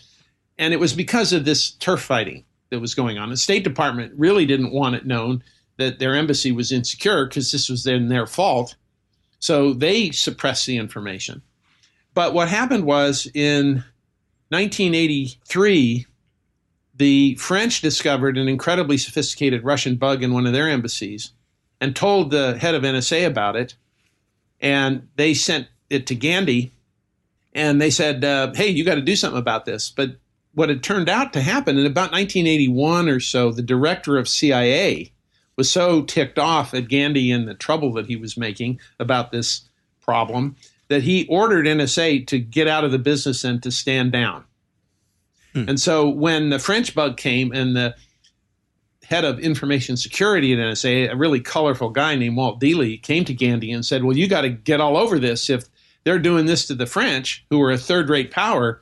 and 0.57 0.73
it 0.73 0.79
was 0.79 0.93
because 0.93 1.33
of 1.33 1.45
this 1.45 1.71
turf 1.71 2.01
fighting 2.01 2.43
that 2.69 2.79
was 2.79 2.95
going 2.95 3.17
on. 3.17 3.29
The 3.29 3.37
State 3.37 3.63
Department 3.63 4.13
really 4.15 4.45
didn't 4.45 4.73
want 4.73 4.95
it 4.95 5.05
known 5.05 5.43
that 5.77 5.99
their 5.99 6.15
embassy 6.15 6.51
was 6.51 6.71
insecure 6.71 7.25
because 7.25 7.51
this 7.51 7.69
was 7.69 7.83
then 7.83 8.09
their 8.09 8.27
fault. 8.27 8.75
So 9.39 9.73
they 9.73 10.11
suppressed 10.11 10.65
the 10.65 10.77
information. 10.77 11.41
But 12.13 12.33
what 12.33 12.47
happened 12.47 12.85
was 12.85 13.27
in 13.33 13.83
1983, 14.49 16.05
the 16.95 17.35
French 17.35 17.81
discovered 17.81 18.37
an 18.37 18.47
incredibly 18.47 18.97
sophisticated 18.97 19.63
Russian 19.63 19.95
bug 19.95 20.23
in 20.23 20.33
one 20.33 20.45
of 20.45 20.53
their 20.53 20.69
embassies 20.69 21.31
and 21.81 21.95
told 21.95 22.31
the 22.31 22.57
head 22.57 22.75
of 22.75 22.83
NSA 22.83 23.25
about 23.25 23.55
it. 23.55 23.75
And 24.61 25.07
they 25.15 25.33
sent 25.33 25.67
it 25.89 26.07
to 26.07 26.15
Gandy 26.15 26.71
and 27.53 27.81
they 27.81 27.89
said, 27.89 28.23
uh, 28.23 28.53
hey, 28.53 28.67
you 28.67 28.83
got 28.83 28.95
to 28.95 29.01
do 29.01 29.15
something 29.15 29.39
about 29.39 29.65
this. 29.65 29.89
But 29.89 30.17
what 30.53 30.69
had 30.69 30.83
turned 30.83 31.09
out 31.09 31.33
to 31.33 31.41
happen 31.41 31.77
in 31.77 31.85
about 31.85 32.11
1981 32.11 33.09
or 33.09 33.19
so, 33.19 33.51
the 33.51 33.61
director 33.61 34.17
of 34.17 34.29
CIA 34.29 35.11
was 35.55 35.69
so 35.69 36.03
ticked 36.03 36.39
off 36.39 36.73
at 36.73 36.87
Gandy 36.87 37.31
and 37.31 37.47
the 37.47 37.53
trouble 37.53 37.93
that 37.93 38.07
he 38.07 38.15
was 38.15 38.37
making 38.37 38.79
about 38.99 39.31
this 39.31 39.67
problem 40.01 40.55
that 40.89 41.03
he 41.03 41.27
ordered 41.27 41.65
NSA 41.65 42.27
to 42.27 42.39
get 42.39 42.67
out 42.67 42.83
of 42.83 42.91
the 42.91 42.99
business 42.99 43.43
and 43.43 43.63
to 43.63 43.71
stand 43.71 44.11
down. 44.11 44.43
Hmm. 45.53 45.69
And 45.69 45.79
so 45.79 46.09
when 46.09 46.49
the 46.49 46.59
French 46.59 46.93
bug 46.95 47.17
came 47.17 47.51
and 47.51 47.75
the 47.75 47.95
head 49.03 49.25
of 49.25 49.39
information 49.39 49.97
security 49.97 50.53
at 50.53 50.59
NSA, 50.59 51.11
a 51.11 51.15
really 51.15 51.39
colorful 51.39 51.89
guy 51.89 52.15
named 52.15 52.37
Walt 52.37 52.59
Deeley, 52.59 53.01
came 53.01 53.25
to 53.25 53.33
Gandy 53.33 53.71
and 53.71 53.85
said, 53.85 54.03
Well, 54.03 54.17
you 54.17 54.27
got 54.27 54.41
to 54.41 54.49
get 54.49 54.81
all 54.81 54.97
over 54.97 55.19
this. 55.19 55.49
If 55.49 55.65
they're 56.03 56.19
doing 56.19 56.45
this 56.45 56.65
to 56.67 56.75
the 56.75 56.85
French, 56.85 57.45
who 57.49 57.61
are 57.61 57.71
a 57.71 57.77
third 57.77 58.09
rate 58.09 58.31
power, 58.31 58.81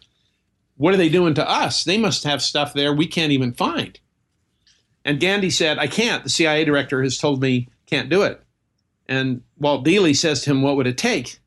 what 0.77 0.93
are 0.93 0.97
they 0.97 1.09
doing 1.09 1.33
to 1.35 1.49
us? 1.49 1.83
They 1.83 1.97
must 1.97 2.23
have 2.23 2.41
stuff 2.41 2.73
there 2.73 2.93
we 2.93 3.07
can't 3.07 3.31
even 3.31 3.53
find. 3.53 3.99
And 5.03 5.19
Gandy 5.19 5.49
said, 5.49 5.77
I 5.77 5.87
can't. 5.87 6.23
The 6.23 6.29
CIA 6.29 6.65
director 6.65 7.03
has 7.03 7.17
told 7.17 7.41
me 7.41 7.67
can't 7.85 8.09
do 8.09 8.21
it. 8.23 8.41
And 9.07 9.41
Walt 9.59 9.85
Deeley 9.85 10.15
says 10.15 10.41
to 10.41 10.51
him, 10.51 10.61
What 10.61 10.77
would 10.77 10.87
it 10.87 10.97
take? 10.97 11.39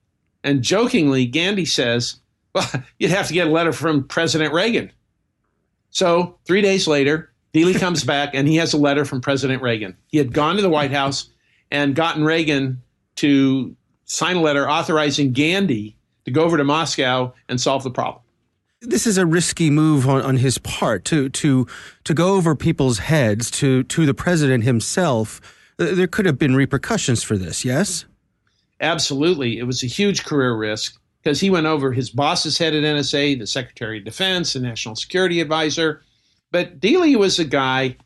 And 0.43 0.63
jokingly, 0.63 1.27
Gandy 1.27 1.65
says, 1.65 2.17
Well, 2.55 2.69
you'd 2.99 3.11
have 3.11 3.29
to 3.29 3.35
get 3.35 3.49
a 3.49 3.51
letter 3.51 3.73
from 3.73 4.05
President 4.05 4.53
Reagan. 4.53 4.93
So 5.95 6.39
three 6.45 6.61
days 6.61 6.87
later, 6.87 7.33
Deeley 7.55 7.79
comes 7.79 8.05
back 8.13 8.35
and 8.35 8.47
he 8.47 8.57
has 8.57 8.75
a 8.75 8.77
letter 8.77 9.07
from 9.07 9.23
President 9.23 9.63
Reagan. 9.63 9.97
He 10.09 10.19
had 10.19 10.35
gone 10.35 10.57
to 10.57 10.63
the 10.63 10.69
White 10.69 10.93
House 10.93 11.31
and 11.71 11.95
gotten 11.95 12.25
Reagan 12.25 12.83
to 13.17 13.75
sign 14.05 14.37
a 14.37 14.43
letter 14.43 14.69
authorizing 14.69 15.33
Gandy 15.33 15.97
to 16.27 16.31
go 16.31 16.43
over 16.43 16.59
to 16.59 16.65
Moscow 16.65 17.33
and 17.49 17.59
solve 17.59 17.83
the 17.83 17.91
problem 17.91 18.21
this 18.87 19.07
is 19.07 19.19
a 19.19 19.27
risky 19.27 19.71
move 19.71 20.09
on, 20.09 20.23
on 20.23 20.37
his 20.37 20.59
part 20.59 21.05
to 21.07 21.29
to 21.31 21.67
to 22.05 22.15
go 22.15 22.35
over 22.35 22.55
people's 22.55 22.99
heads 22.99 23.51
to 23.51 23.83
to 23.85 24.07
the 24.07 24.15
president 24.15 24.65
himself. 24.65 25.41
There 25.77 26.07
could 26.07 26.27
have 26.27 26.39
been 26.39 26.55
repercussions 26.55 27.23
for 27.23 27.37
this. 27.37 27.65
Yes, 27.65 28.05
absolutely. 28.81 29.59
It 29.59 29.65
was 29.65 29.83
a 29.83 29.87
huge 29.87 30.25
career 30.25 30.55
risk 30.55 31.01
because 31.25 31.41
he 31.41 31.49
went 31.49 31.67
over 31.67 31.91
his 31.91 32.11
boss's 32.11 32.59
head 32.59 32.75
at 32.75 32.83
NSA, 32.83 33.39
the 33.39 33.47
Secretary 33.47 33.99
of 33.99 34.05
Defense, 34.05 34.53
the 34.53 34.61
National 34.61 34.95
Security 34.95 35.41
Advisor. 35.41 36.03
But 36.53 36.79
Deeley 36.81 37.17
was 37.17 37.39
a 37.39 37.45
guy 37.45 37.97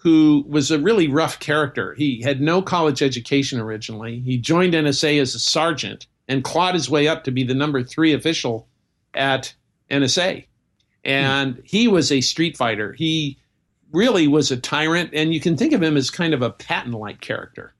who 0.00 0.44
was 0.48 0.70
a 0.70 0.78
really 0.78 1.06
rough 1.06 1.38
character. 1.38 1.94
He 1.94 2.20
had 2.20 2.40
no 2.40 2.60
college 2.60 3.00
education 3.00 3.60
originally. 3.60 4.20
He 4.20 4.38
joined 4.38 4.74
NSA 4.74 5.20
as 5.20 5.34
a 5.34 5.38
sergeant 5.38 6.08
and 6.26 6.44
clawed 6.44 6.74
his 6.74 6.90
way 6.90 7.06
up 7.06 7.24
to 7.24 7.30
be 7.30 7.44
the 7.44 7.54
number 7.54 7.82
three 7.82 8.12
official 8.12 8.68
at 9.14 9.54
NSA. 9.90 10.46
And 11.04 11.54
hmm. 11.54 11.60
he 11.64 11.86
was 11.86 12.10
a 12.10 12.20
street 12.20 12.56
fighter. 12.56 12.92
He 12.92 13.38
really 13.92 14.26
was 14.26 14.50
a 14.50 14.56
tyrant, 14.56 15.10
and 15.14 15.32
you 15.32 15.40
can 15.40 15.56
think 15.56 15.72
of 15.72 15.82
him 15.82 15.96
as 15.96 16.10
kind 16.10 16.34
of 16.34 16.42
a 16.42 16.50
Patton 16.50 16.92
like 16.92 17.20
character. 17.20 17.74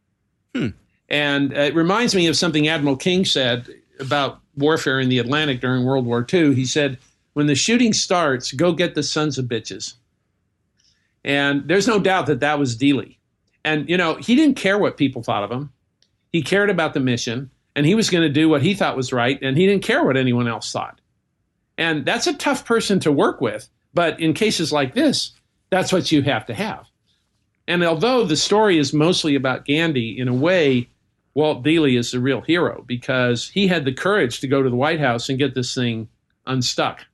Hmm. 0.55 0.69
And 1.09 1.53
it 1.53 1.75
reminds 1.75 2.15
me 2.15 2.27
of 2.29 2.37
something 2.37 2.69
Admiral 2.69 2.97
King 2.97 3.25
said 3.25 3.69
about 4.01 4.41
warfare 4.59 5.01
in 5.01 5.09
the 5.09 5.19
Atlantic 5.19 5.61
during 5.61 5.85
World 5.85 6.07
War 6.07 6.27
II. 6.33 6.55
He 6.55 6.65
said, 6.65 6.99
When 7.33 7.47
the 7.47 7.55
shooting 7.55 7.93
starts, 7.93 8.53
go 8.53 8.73
get 8.73 8.95
the 8.95 9.03
sons 9.03 9.39
of 9.39 9.47
bitches. 9.47 9.95
And 11.25 11.67
there's 11.69 11.89
no 11.89 11.99
doubt 11.99 12.27
that 12.27 12.41
that 12.41 12.59
was 12.59 12.77
Deeley. 12.77 13.17
And, 13.65 13.89
you 13.89 13.97
know, 13.97 14.17
he 14.17 14.35
didn't 14.35 14.57
care 14.57 14.79
what 14.79 14.97
people 14.97 15.23
thought 15.23 15.43
of 15.43 15.51
him. 15.51 15.73
He 16.33 16.43
cared 16.43 16.71
about 16.71 16.95
the 16.95 17.01
mission, 17.01 17.51
and 17.75 17.87
he 17.87 17.95
was 17.95 18.11
going 18.11 18.23
to 18.23 18.29
do 18.29 18.49
what 18.49 18.63
he 18.63 18.75
thought 18.75 18.97
was 18.97 19.13
right, 19.13 19.39
and 19.43 19.57
he 19.57 19.67
didn't 19.67 19.83
care 19.83 20.05
what 20.05 20.17
anyone 20.17 20.49
else 20.49 20.71
thought. 20.71 21.01
And 21.77 22.05
that's 22.05 22.27
a 22.27 22.35
tough 22.35 22.65
person 22.65 23.01
to 23.01 23.13
work 23.13 23.41
with. 23.41 23.69
But 23.95 24.21
in 24.21 24.35
cases 24.35 24.73
like 24.73 24.95
this, 24.95 25.33
that's 25.71 25.93
what 25.93 26.13
you 26.13 26.23
have 26.23 26.47
to 26.47 26.55
have. 26.55 26.87
And 27.67 27.85
although 27.85 28.25
the 28.25 28.37
story 28.37 28.79
is 28.79 28.93
mostly 28.93 29.35
about 29.35 29.65
Gandy, 29.65 30.19
in 30.19 30.29
a 30.29 30.35
way, 30.35 30.89
Walt 31.39 31.63
Deeley 31.63 31.97
is 31.97 32.11
the 32.11 32.19
real 32.19 32.41
hero 32.41 32.83
because 32.85 33.49
he 33.49 33.69
had 33.69 33.85
the 33.85 33.93
courage 33.93 34.41
to 34.41 34.49
go 34.49 34.61
to 34.61 34.69
the 34.69 34.75
White 34.75 34.99
House 34.99 35.29
and 35.29 35.39
get 35.39 35.55
this 35.55 35.73
thing 35.73 36.09
unstuck. 36.49 37.07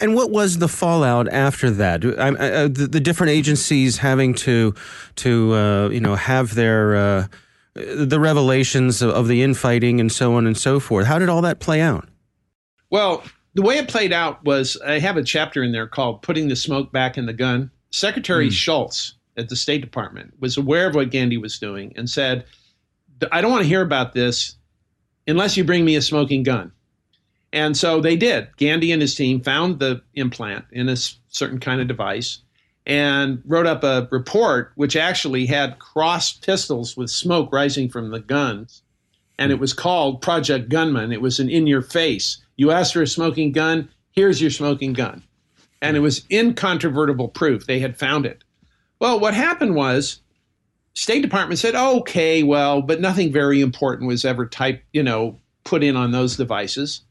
And 0.00 0.16
what 0.16 0.32
was 0.32 0.58
the 0.58 0.66
fallout 0.66 1.28
after 1.28 1.70
that? 1.70 2.04
I, 2.04 2.28
I, 2.30 2.66
the, 2.66 2.88
the, 2.90 2.98
different 2.98 3.30
agencies 3.30 3.98
having 3.98 4.34
to 4.34 4.74
to 5.16 5.54
uh, 5.54 5.88
you 5.90 6.00
know 6.00 6.16
have 6.16 6.56
their 6.56 6.96
uh, 6.96 7.26
the 7.74 8.18
revelations 8.18 9.00
of, 9.02 9.10
of 9.10 9.28
the 9.28 9.44
infighting 9.44 10.00
and 10.00 10.10
so 10.10 10.34
on 10.34 10.44
and 10.44 10.58
so 10.58 10.80
forth. 10.80 11.06
How 11.06 11.20
did 11.20 11.28
all 11.28 11.42
that 11.42 11.60
play 11.60 11.80
out? 11.80 12.08
Well, 12.90 13.22
the 13.54 13.62
way 13.62 13.78
it 13.78 13.86
played 13.86 14.12
out 14.12 14.44
was 14.44 14.76
I 14.84 14.98
have 14.98 15.16
a 15.16 15.22
chapter 15.22 15.62
in 15.62 15.70
there 15.70 15.86
called 15.86 16.22
Putting 16.22 16.48
the 16.48 16.56
Smoke 16.56 16.90
Back 16.90 17.16
in 17.16 17.26
the 17.26 17.32
Gun. 17.32 17.70
Secretary 17.92 18.48
mm. 18.48 18.52
Shultz 18.52 19.14
at 19.36 19.48
the 19.48 19.54
State 19.54 19.80
Department 19.80 20.34
was 20.40 20.56
aware 20.56 20.88
of 20.88 20.96
what 20.96 21.10
Gandy 21.10 21.36
was 21.36 21.60
doing 21.60 21.92
and 21.94 22.10
said, 22.10 22.46
I 23.30 23.40
don't 23.40 23.50
want 23.50 23.62
to 23.62 23.68
hear 23.68 23.82
about 23.82 24.12
this 24.12 24.56
unless 25.26 25.56
you 25.56 25.64
bring 25.64 25.84
me 25.84 25.96
a 25.96 26.02
smoking 26.02 26.42
gun. 26.42 26.72
And 27.52 27.76
so 27.76 28.00
they 28.00 28.16
did. 28.16 28.48
Gandy 28.56 28.92
and 28.92 29.02
his 29.02 29.14
team 29.14 29.40
found 29.40 29.78
the 29.78 30.02
implant 30.14 30.64
in 30.72 30.88
a 30.88 30.96
certain 31.28 31.60
kind 31.60 31.80
of 31.80 31.88
device 31.88 32.38
and 32.86 33.42
wrote 33.46 33.66
up 33.66 33.84
a 33.84 34.08
report 34.10 34.72
which 34.74 34.96
actually 34.96 35.46
had 35.46 35.78
crossed 35.78 36.44
pistols 36.44 36.96
with 36.96 37.10
smoke 37.10 37.52
rising 37.52 37.88
from 37.88 38.10
the 38.10 38.20
guns. 38.20 38.82
And 39.38 39.52
it 39.52 39.60
was 39.60 39.72
called 39.72 40.22
Project 40.22 40.68
Gunman. 40.68 41.12
It 41.12 41.20
was 41.20 41.38
an 41.38 41.48
in 41.48 41.66
your 41.66 41.82
face 41.82 42.42
you 42.56 42.70
asked 42.70 42.92
for 42.92 43.02
a 43.02 43.06
smoking 43.06 43.52
gun, 43.52 43.88
here's 44.12 44.40
your 44.40 44.50
smoking 44.50 44.92
gun. 44.92 45.22
And 45.80 45.96
it 45.96 46.00
was 46.00 46.24
incontrovertible 46.30 47.28
proof. 47.28 47.66
They 47.66 47.80
had 47.80 47.98
found 47.98 48.24
it. 48.26 48.44
Well, 49.00 49.18
what 49.18 49.34
happened 49.34 49.74
was 49.74 50.20
State 50.94 51.22
Department 51.22 51.58
said, 51.58 51.74
okay, 51.74 52.42
well, 52.42 52.82
but 52.82 53.00
nothing 53.00 53.32
very 53.32 53.60
important 53.60 54.08
was 54.08 54.24
ever 54.24 54.46
typed, 54.46 54.84
you 54.92 55.02
know, 55.02 55.38
put 55.64 55.82
in 55.82 55.96
on 55.96 56.12
those 56.12 56.36
devices. 56.36 57.02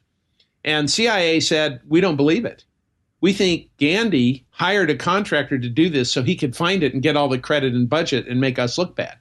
And 0.64 0.90
CIA 0.90 1.40
said, 1.40 1.82
we 1.88 2.02
don't 2.02 2.18
believe 2.18 2.46
it. 2.46 2.64
We 3.22 3.34
think 3.34 3.70
Gandy 3.78 4.46
hired 4.50 4.90
a 4.90 4.96
contractor 4.96 5.58
to 5.58 5.70
do 5.70 5.90
this 5.90 6.12
so 6.12 6.22
he 6.24 6.36
could 6.36 6.56
find 6.56 6.84
it 6.84 6.94
and 6.94 7.04
get 7.04 7.18
all 7.18 7.30
the 7.30 7.40
credit 7.40 7.74
and 7.74 7.90
budget 7.90 8.28
and 8.28 8.40
make 8.40 8.60
us 8.60 8.78
look 8.78 8.96
bad. 8.96 9.18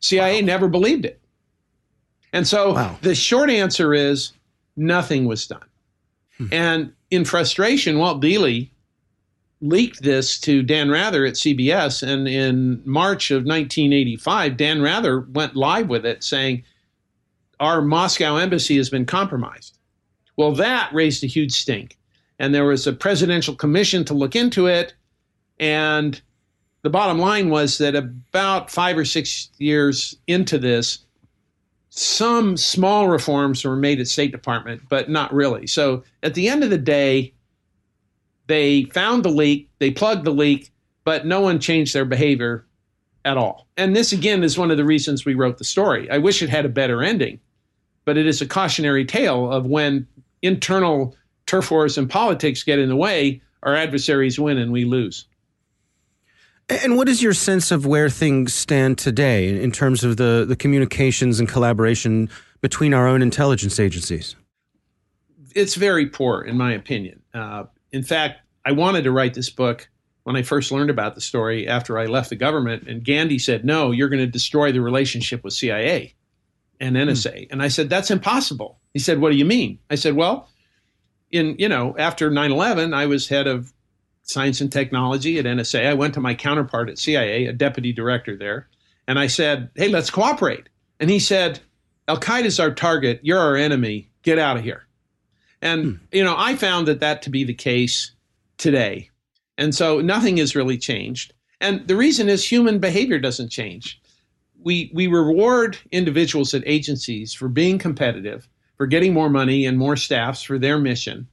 CIA 0.00 0.40
wow. 0.40 0.46
never 0.46 0.68
believed 0.68 1.04
it. 1.04 1.20
And 2.32 2.46
so 2.46 2.74
wow. 2.74 2.98
the 3.02 3.14
short 3.14 3.50
answer 3.50 3.94
is 3.94 4.32
Nothing 4.76 5.24
was 5.24 5.46
done. 5.46 5.64
Hmm. 6.36 6.46
And 6.52 6.92
in 7.10 7.24
frustration, 7.24 7.98
Walt 7.98 8.20
Deeley 8.22 8.70
leaked 9.60 10.02
this 10.02 10.38
to 10.40 10.62
Dan 10.62 10.90
Rather 10.90 11.24
at 11.24 11.34
CBS. 11.34 12.02
And 12.06 12.28
in 12.28 12.82
March 12.84 13.30
of 13.30 13.44
1985, 13.44 14.56
Dan 14.56 14.82
Rather 14.82 15.20
went 15.20 15.56
live 15.56 15.88
with 15.88 16.04
it 16.04 16.22
saying, 16.22 16.64
Our 17.60 17.82
Moscow 17.82 18.36
embassy 18.36 18.76
has 18.76 18.90
been 18.90 19.06
compromised. 19.06 19.78
Well, 20.36 20.52
that 20.52 20.92
raised 20.92 21.24
a 21.24 21.28
huge 21.28 21.52
stink. 21.52 21.96
And 22.38 22.54
there 22.54 22.66
was 22.66 22.86
a 22.86 22.92
presidential 22.92 23.54
commission 23.54 24.04
to 24.04 24.14
look 24.14 24.36
into 24.36 24.66
it. 24.66 24.94
And 25.58 26.20
the 26.82 26.90
bottom 26.90 27.18
line 27.18 27.48
was 27.48 27.78
that 27.78 27.94
about 27.94 28.70
five 28.70 28.98
or 28.98 29.06
six 29.06 29.48
years 29.56 30.16
into 30.26 30.58
this, 30.58 30.98
some 31.88 32.58
small 32.58 33.08
reforms 33.08 33.64
were 33.64 33.74
made 33.74 34.00
at 34.00 34.06
State 34.06 34.32
Department, 34.32 34.82
but 34.90 35.08
not 35.08 35.32
really. 35.32 35.66
So 35.66 36.04
at 36.22 36.34
the 36.34 36.46
end 36.46 36.62
of 36.62 36.68
the 36.68 36.76
day, 36.76 37.32
they 38.46 38.84
found 38.84 39.24
the 39.24 39.30
leak, 39.30 39.68
they 39.78 39.90
plugged 39.90 40.24
the 40.24 40.32
leak, 40.32 40.72
but 41.04 41.26
no 41.26 41.40
one 41.40 41.58
changed 41.60 41.94
their 41.94 42.04
behavior 42.04 42.66
at 43.24 43.36
all. 43.36 43.66
And 43.76 43.94
this 43.94 44.12
again 44.12 44.42
is 44.42 44.56
one 44.56 44.70
of 44.70 44.76
the 44.76 44.84
reasons 44.84 45.24
we 45.24 45.34
wrote 45.34 45.58
the 45.58 45.64
story. 45.64 46.10
I 46.10 46.18
wish 46.18 46.42
it 46.42 46.48
had 46.48 46.64
a 46.64 46.70
better 46.70 47.02
ending, 47.02 47.40
but 48.04 48.16
it 48.16 48.26
is 48.26 48.40
a 48.40 48.46
cautionary 48.46 49.04
tale 49.04 49.50
of 49.50 49.66
when 49.66 50.06
internal 50.42 51.16
turf 51.46 51.70
wars 51.70 51.98
and 51.98 52.08
politics 52.08 52.62
get 52.62 52.78
in 52.78 52.88
the 52.88 52.96
way, 52.96 53.40
our 53.62 53.74
adversaries 53.74 54.38
win 54.38 54.58
and 54.58 54.72
we 54.72 54.84
lose. 54.84 55.26
And 56.68 56.96
what 56.96 57.08
is 57.08 57.22
your 57.22 57.32
sense 57.32 57.70
of 57.70 57.86
where 57.86 58.10
things 58.10 58.52
stand 58.52 58.98
today 58.98 59.60
in 59.60 59.70
terms 59.70 60.02
of 60.02 60.16
the, 60.16 60.44
the 60.48 60.56
communications 60.56 61.38
and 61.38 61.48
collaboration 61.48 62.28
between 62.60 62.92
our 62.92 63.06
own 63.06 63.22
intelligence 63.22 63.78
agencies? 63.78 64.34
It's 65.54 65.76
very 65.76 66.06
poor, 66.06 66.42
in 66.42 66.56
my 66.56 66.72
opinion. 66.72 67.22
Uh, 67.32 67.64
in 67.96 68.02
fact, 68.02 68.40
I 68.64 68.72
wanted 68.72 69.04
to 69.04 69.10
write 69.10 69.34
this 69.34 69.50
book 69.50 69.88
when 70.24 70.36
I 70.36 70.42
first 70.42 70.72
learned 70.72 70.90
about 70.90 71.14
the 71.14 71.20
story 71.20 71.66
after 71.68 71.98
I 71.98 72.06
left 72.06 72.30
the 72.30 72.36
government, 72.36 72.88
and 72.88 73.04
Gandy 73.04 73.38
said, 73.38 73.64
No, 73.64 73.90
you're 73.90 74.08
going 74.08 74.20
to 74.20 74.26
destroy 74.26 74.72
the 74.72 74.80
relationship 74.80 75.42
with 75.42 75.54
CIA 75.54 76.14
and 76.80 76.96
NSA. 76.96 77.46
Hmm. 77.46 77.52
And 77.52 77.62
I 77.62 77.68
said, 77.68 77.88
That's 77.88 78.10
impossible. 78.10 78.78
He 78.92 78.98
said, 78.98 79.20
What 79.20 79.30
do 79.30 79.36
you 79.36 79.44
mean? 79.44 79.78
I 79.88 79.94
said, 79.94 80.16
Well, 80.16 80.48
in, 81.30 81.56
you 81.58 81.68
know, 81.68 81.94
after 81.98 82.30
9 82.30 82.52
11, 82.52 82.92
I 82.92 83.06
was 83.06 83.28
head 83.28 83.46
of 83.46 83.72
science 84.24 84.60
and 84.60 84.70
technology 84.70 85.38
at 85.38 85.44
NSA. 85.44 85.86
I 85.86 85.94
went 85.94 86.14
to 86.14 86.20
my 86.20 86.34
counterpart 86.34 86.90
at 86.90 86.98
CIA, 86.98 87.46
a 87.46 87.52
deputy 87.52 87.92
director 87.92 88.36
there, 88.36 88.68
and 89.06 89.18
I 89.18 89.28
said, 89.28 89.70
Hey, 89.76 89.88
let's 89.88 90.10
cooperate. 90.10 90.68
And 91.00 91.08
he 91.08 91.18
said, 91.18 91.60
Al 92.08 92.18
Qaeda 92.18 92.44
is 92.44 92.60
our 92.60 92.74
target. 92.74 93.20
You're 93.22 93.38
our 93.38 93.56
enemy. 93.56 94.10
Get 94.22 94.38
out 94.38 94.56
of 94.56 94.64
here. 94.64 94.85
And, 95.62 95.84
hmm. 95.84 95.94
you 96.12 96.24
know, 96.24 96.34
I 96.36 96.56
found 96.56 96.88
that 96.88 97.00
that 97.00 97.22
to 97.22 97.30
be 97.30 97.44
the 97.44 97.54
case 97.54 98.12
today. 98.58 99.10
And 99.58 99.74
so 99.74 100.00
nothing 100.00 100.36
has 100.36 100.54
really 100.54 100.78
changed. 100.78 101.32
And 101.60 101.86
the 101.88 101.96
reason 101.96 102.28
is 102.28 102.44
human 102.44 102.78
behavior 102.78 103.18
doesn't 103.18 103.50
change. 103.50 104.00
We, 104.62 104.90
we 104.92 105.06
reward 105.06 105.78
individuals 105.92 106.52
at 106.52 106.62
agencies 106.66 107.32
for 107.32 107.48
being 107.48 107.78
competitive, 107.78 108.48
for 108.76 108.86
getting 108.86 109.14
more 109.14 109.30
money 109.30 109.64
and 109.64 109.78
more 109.78 109.96
staffs 109.96 110.42
for 110.42 110.58
their 110.58 110.78
mission. 110.78 111.26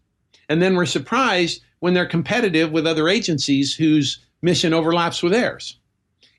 And 0.49 0.61
then 0.61 0.75
we're 0.75 0.85
surprised 0.85 1.61
when 1.79 1.93
they're 1.93 2.05
competitive 2.05 2.71
with 2.71 2.87
other 2.87 3.09
agencies 3.09 3.75
whose 3.75 4.19
mission 4.41 4.73
overlaps 4.73 5.21
with 5.21 5.33
theirs. 5.33 5.77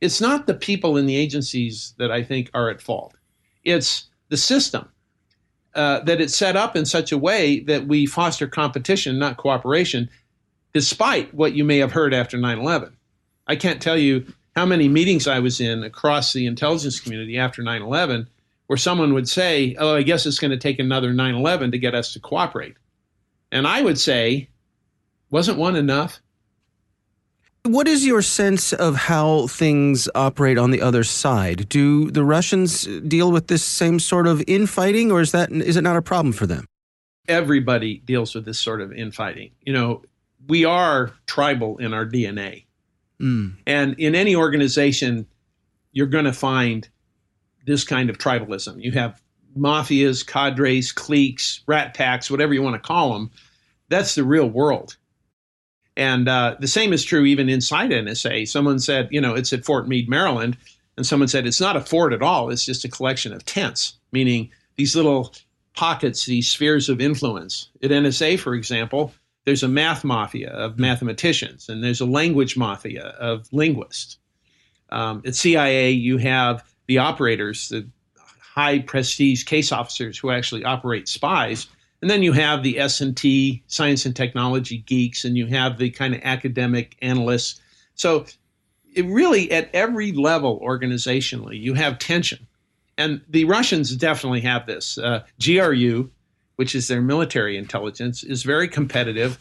It's 0.00 0.20
not 0.20 0.46
the 0.46 0.54
people 0.54 0.96
in 0.96 1.06
the 1.06 1.16
agencies 1.16 1.94
that 1.98 2.10
I 2.10 2.22
think 2.22 2.50
are 2.54 2.70
at 2.70 2.80
fault. 2.80 3.14
It's 3.64 4.08
the 4.28 4.36
system 4.36 4.88
uh, 5.74 6.00
that 6.00 6.20
it's 6.20 6.36
set 6.36 6.56
up 6.56 6.76
in 6.76 6.84
such 6.86 7.12
a 7.12 7.18
way 7.18 7.60
that 7.60 7.86
we 7.86 8.06
foster 8.06 8.46
competition, 8.46 9.18
not 9.18 9.36
cooperation, 9.36 10.08
despite 10.72 11.32
what 11.34 11.54
you 11.54 11.64
may 11.64 11.78
have 11.78 11.92
heard 11.92 12.14
after 12.14 12.36
9 12.36 12.58
11. 12.58 12.96
I 13.46 13.56
can't 13.56 13.82
tell 13.82 13.98
you 13.98 14.26
how 14.56 14.64
many 14.66 14.88
meetings 14.88 15.26
I 15.26 15.40
was 15.40 15.60
in 15.60 15.82
across 15.82 16.32
the 16.32 16.46
intelligence 16.46 17.00
community 17.00 17.38
after 17.38 17.62
9 17.62 17.82
11 17.82 18.28
where 18.66 18.76
someone 18.76 19.14
would 19.14 19.28
say, 19.28 19.76
Oh, 19.78 19.94
I 19.96 20.02
guess 20.02 20.26
it's 20.26 20.38
going 20.38 20.50
to 20.50 20.56
take 20.56 20.78
another 20.78 21.12
9 21.12 21.34
11 21.34 21.72
to 21.72 21.78
get 21.78 21.94
us 21.94 22.12
to 22.12 22.20
cooperate. 22.20 22.76
And 23.52 23.66
I 23.66 23.82
would 23.82 23.98
say, 23.98 24.48
wasn't 25.30 25.58
one 25.58 25.76
enough? 25.76 26.20
What 27.66 27.88
is 27.88 28.04
your 28.04 28.20
sense 28.20 28.74
of 28.74 28.94
how 28.94 29.46
things 29.46 30.06
operate 30.14 30.58
on 30.58 30.70
the 30.70 30.82
other 30.82 31.02
side? 31.02 31.66
Do 31.70 32.10
the 32.10 32.22
Russians 32.22 32.84
deal 32.84 33.32
with 33.32 33.46
this 33.46 33.64
same 33.64 33.98
sort 33.98 34.26
of 34.26 34.44
infighting, 34.46 35.10
or 35.10 35.22
is 35.22 35.32
that 35.32 35.50
is 35.50 35.78
it 35.78 35.80
not 35.80 35.96
a 35.96 36.02
problem 36.02 36.34
for 36.34 36.46
them? 36.46 36.66
Everybody 37.26 38.02
deals 38.04 38.34
with 38.34 38.44
this 38.44 38.60
sort 38.60 38.82
of 38.82 38.92
infighting. 38.92 39.52
You 39.62 39.72
know, 39.72 40.02
we 40.46 40.66
are 40.66 41.14
tribal 41.26 41.78
in 41.78 41.94
our 41.94 42.04
DNA, 42.04 42.66
mm. 43.18 43.54
and 43.66 43.98
in 43.98 44.14
any 44.14 44.36
organization, 44.36 45.26
you're 45.92 46.06
going 46.06 46.26
to 46.26 46.34
find 46.34 46.86
this 47.64 47.82
kind 47.82 48.10
of 48.10 48.18
tribalism. 48.18 48.82
You 48.82 48.92
have 48.92 49.22
mafias, 49.58 50.26
cadres, 50.26 50.92
cliques, 50.92 51.62
rat 51.66 51.94
packs, 51.94 52.30
whatever 52.30 52.52
you 52.52 52.60
want 52.60 52.74
to 52.74 52.86
call 52.86 53.14
them. 53.14 53.30
That's 53.88 54.16
the 54.16 54.24
real 54.24 54.50
world. 54.50 54.98
And 55.96 56.28
uh, 56.28 56.56
the 56.58 56.66
same 56.66 56.92
is 56.92 57.04
true 57.04 57.24
even 57.24 57.48
inside 57.48 57.90
NSA. 57.90 58.48
Someone 58.48 58.78
said, 58.78 59.08
you 59.10 59.20
know, 59.20 59.34
it's 59.34 59.52
at 59.52 59.64
Fort 59.64 59.86
Meade, 59.86 60.08
Maryland. 60.08 60.56
And 60.96 61.06
someone 61.06 61.28
said, 61.28 61.46
it's 61.46 61.60
not 61.60 61.76
a 61.76 61.80
fort 61.80 62.12
at 62.12 62.22
all. 62.22 62.50
It's 62.50 62.64
just 62.64 62.84
a 62.84 62.88
collection 62.88 63.32
of 63.32 63.44
tents, 63.44 63.98
meaning 64.12 64.50
these 64.76 64.94
little 64.94 65.34
pockets, 65.74 66.26
these 66.26 66.48
spheres 66.48 66.88
of 66.88 67.00
influence. 67.00 67.68
At 67.82 67.90
NSA, 67.90 68.38
for 68.38 68.54
example, 68.54 69.12
there's 69.44 69.62
a 69.62 69.68
math 69.68 70.04
mafia 70.04 70.50
of 70.50 70.78
mathematicians, 70.78 71.68
and 71.68 71.82
there's 71.82 72.00
a 72.00 72.06
language 72.06 72.56
mafia 72.56 73.08
of 73.18 73.46
linguists. 73.52 74.18
Um, 74.90 75.22
at 75.26 75.34
CIA, 75.34 75.90
you 75.90 76.18
have 76.18 76.64
the 76.86 76.98
operators, 76.98 77.68
the 77.68 77.88
high 78.54 78.78
prestige 78.78 79.44
case 79.44 79.72
officers 79.72 80.16
who 80.16 80.30
actually 80.30 80.64
operate 80.64 81.08
spies 81.08 81.66
and 82.04 82.10
then 82.10 82.22
you 82.22 82.32
have 82.32 82.62
the 82.62 82.78
S&T, 82.80 83.62
science 83.66 84.04
and 84.04 84.14
technology 84.14 84.76
geeks, 84.84 85.24
and 85.24 85.38
you 85.38 85.46
have 85.46 85.78
the 85.78 85.88
kind 85.88 86.14
of 86.14 86.20
academic 86.22 86.98
analysts. 87.00 87.62
So 87.94 88.26
it 88.94 89.06
really, 89.06 89.50
at 89.50 89.70
every 89.72 90.12
level 90.12 90.60
organizationally, 90.60 91.58
you 91.58 91.72
have 91.72 91.98
tension. 91.98 92.46
And 92.98 93.22
the 93.30 93.46
Russians 93.46 93.96
definitely 93.96 94.42
have 94.42 94.66
this. 94.66 94.98
Uh, 94.98 95.24
GRU, 95.42 96.10
which 96.56 96.74
is 96.74 96.88
their 96.88 97.00
military 97.00 97.56
intelligence, 97.56 98.22
is 98.22 98.42
very 98.42 98.68
competitive 98.68 99.38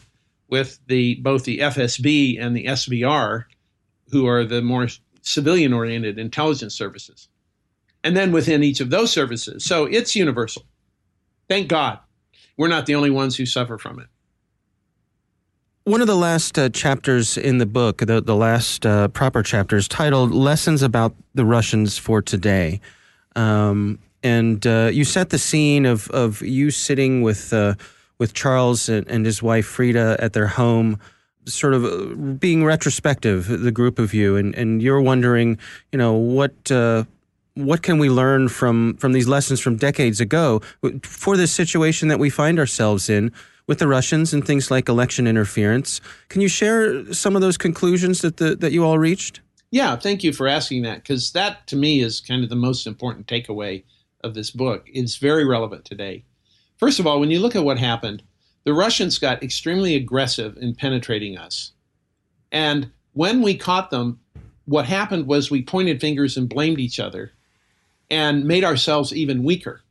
with 0.48 0.78
the 0.86 1.16
both 1.16 1.44
the 1.44 1.58
FSB 1.58 2.40
and 2.40 2.56
the 2.56 2.64
SVR, 2.64 3.44
who 4.08 4.26
are 4.26 4.42
the 4.42 4.62
more 4.62 4.88
civilian-oriented 5.20 6.18
intelligence 6.18 6.74
services. 6.74 7.28
And 8.02 8.16
then 8.16 8.32
within 8.32 8.64
each 8.64 8.80
of 8.80 8.88
those 8.88 9.12
services, 9.12 9.66
so 9.66 9.84
it's 9.84 10.16
universal. 10.16 10.62
Thank 11.46 11.68
God 11.68 11.98
we're 12.56 12.68
not 12.68 12.86
the 12.86 12.94
only 12.94 13.10
ones 13.10 13.36
who 13.36 13.46
suffer 13.46 13.78
from 13.78 13.98
it. 14.00 14.06
One 15.84 16.00
of 16.00 16.06
the 16.06 16.16
last 16.16 16.58
uh, 16.58 16.70
chapters 16.70 17.36
in 17.36 17.58
the 17.58 17.66
book, 17.66 17.98
the, 17.98 18.22
the 18.22 18.34
last 18.34 18.86
uh, 18.86 19.08
proper 19.08 19.42
chapters, 19.42 19.86
titled 19.86 20.32
Lessons 20.32 20.82
About 20.82 21.14
the 21.34 21.44
Russians 21.44 21.98
for 21.98 22.22
Today. 22.22 22.80
Um, 23.36 23.98
and 24.22 24.66
uh, 24.66 24.88
you 24.90 25.04
set 25.04 25.28
the 25.28 25.38
scene 25.38 25.84
of, 25.84 26.08
of 26.10 26.40
you 26.40 26.70
sitting 26.70 27.20
with, 27.20 27.52
uh, 27.52 27.74
with 28.18 28.32
Charles 28.32 28.88
and, 28.88 29.06
and, 29.08 29.26
his 29.26 29.42
wife 29.42 29.66
Frida 29.66 30.16
at 30.20 30.32
their 30.32 30.46
home, 30.46 30.98
sort 31.44 31.74
of 31.74 31.84
uh, 31.84 32.14
being 32.14 32.64
retrospective, 32.64 33.48
the 33.48 33.72
group 33.72 33.98
of 33.98 34.14
you, 34.14 34.36
and, 34.36 34.54
and 34.54 34.80
you're 34.80 35.02
wondering, 35.02 35.58
you 35.92 35.98
know, 35.98 36.14
what 36.14 36.72
uh, 36.72 37.04
what 37.54 37.82
can 37.82 37.98
we 37.98 38.10
learn 38.10 38.48
from 38.48 38.96
from 38.96 39.12
these 39.12 39.28
lessons 39.28 39.60
from 39.60 39.76
decades 39.76 40.20
ago 40.20 40.60
for 41.02 41.36
this 41.36 41.52
situation 41.52 42.08
that 42.08 42.18
we 42.18 42.28
find 42.28 42.58
ourselves 42.58 43.08
in 43.08 43.32
with 43.66 43.78
the 43.78 43.88
Russians 43.88 44.34
and 44.34 44.44
things 44.44 44.70
like 44.70 44.88
election 44.88 45.26
interference? 45.26 46.00
Can 46.28 46.40
you 46.40 46.48
share 46.48 47.12
some 47.12 47.36
of 47.36 47.42
those 47.42 47.56
conclusions 47.56 48.20
that 48.22 48.38
the, 48.38 48.56
that 48.56 48.72
you 48.72 48.84
all 48.84 48.98
reached? 48.98 49.40
Yeah, 49.70 49.96
thank 49.96 50.22
you 50.22 50.32
for 50.32 50.48
asking 50.48 50.82
that 50.82 51.02
because 51.02 51.32
that 51.32 51.66
to 51.68 51.76
me 51.76 52.00
is 52.00 52.20
kind 52.20 52.42
of 52.42 52.50
the 52.50 52.56
most 52.56 52.86
important 52.86 53.26
takeaway 53.26 53.84
of 54.22 54.34
this 54.34 54.50
book. 54.50 54.88
It's 54.92 55.16
very 55.16 55.44
relevant 55.44 55.84
today. 55.84 56.24
First 56.76 56.98
of 56.98 57.06
all, 57.06 57.20
when 57.20 57.30
you 57.30 57.38
look 57.38 57.56
at 57.56 57.64
what 57.64 57.78
happened, 57.78 58.22
the 58.64 58.74
Russians 58.74 59.18
got 59.18 59.42
extremely 59.42 59.94
aggressive 59.94 60.56
in 60.56 60.74
penetrating 60.74 61.38
us. 61.38 61.72
And 62.50 62.90
when 63.12 63.42
we 63.42 63.56
caught 63.56 63.90
them, 63.90 64.18
what 64.64 64.86
happened 64.86 65.26
was 65.26 65.50
we 65.50 65.62
pointed 65.62 66.00
fingers 66.00 66.36
and 66.36 66.48
blamed 66.48 66.80
each 66.80 66.98
other 66.98 67.32
and 68.10 68.44
made 68.44 68.64
ourselves 68.64 69.12
even 69.12 69.44
weaker. 69.44 69.82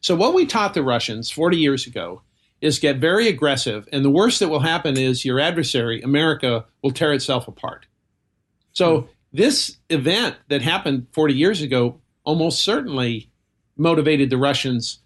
So, 0.00 0.14
what 0.14 0.34
we 0.34 0.46
taught 0.46 0.74
the 0.74 0.82
Russians 0.82 1.30
40 1.30 1.56
years 1.56 1.86
ago 1.86 2.22
is 2.60 2.78
get 2.78 2.98
very 2.98 3.28
aggressive, 3.28 3.88
and 3.92 4.04
the 4.04 4.10
worst 4.10 4.40
that 4.40 4.48
will 4.48 4.60
happen 4.60 4.96
is 4.96 5.24
your 5.24 5.40
adversary, 5.40 6.00
America, 6.00 6.64
will 6.82 6.92
tear 6.92 7.12
itself 7.12 7.48
apart. 7.48 7.86
So, 8.72 9.02
mm. 9.02 9.08
this 9.32 9.76
event 9.90 10.36
that 10.48 10.62
happened 10.62 11.06
40 11.12 11.34
years 11.34 11.60
ago 11.60 12.00
almost 12.24 12.62
certainly 12.62 13.30
motivated 13.76 14.30
the 14.30 14.38
Russians 14.38 15.00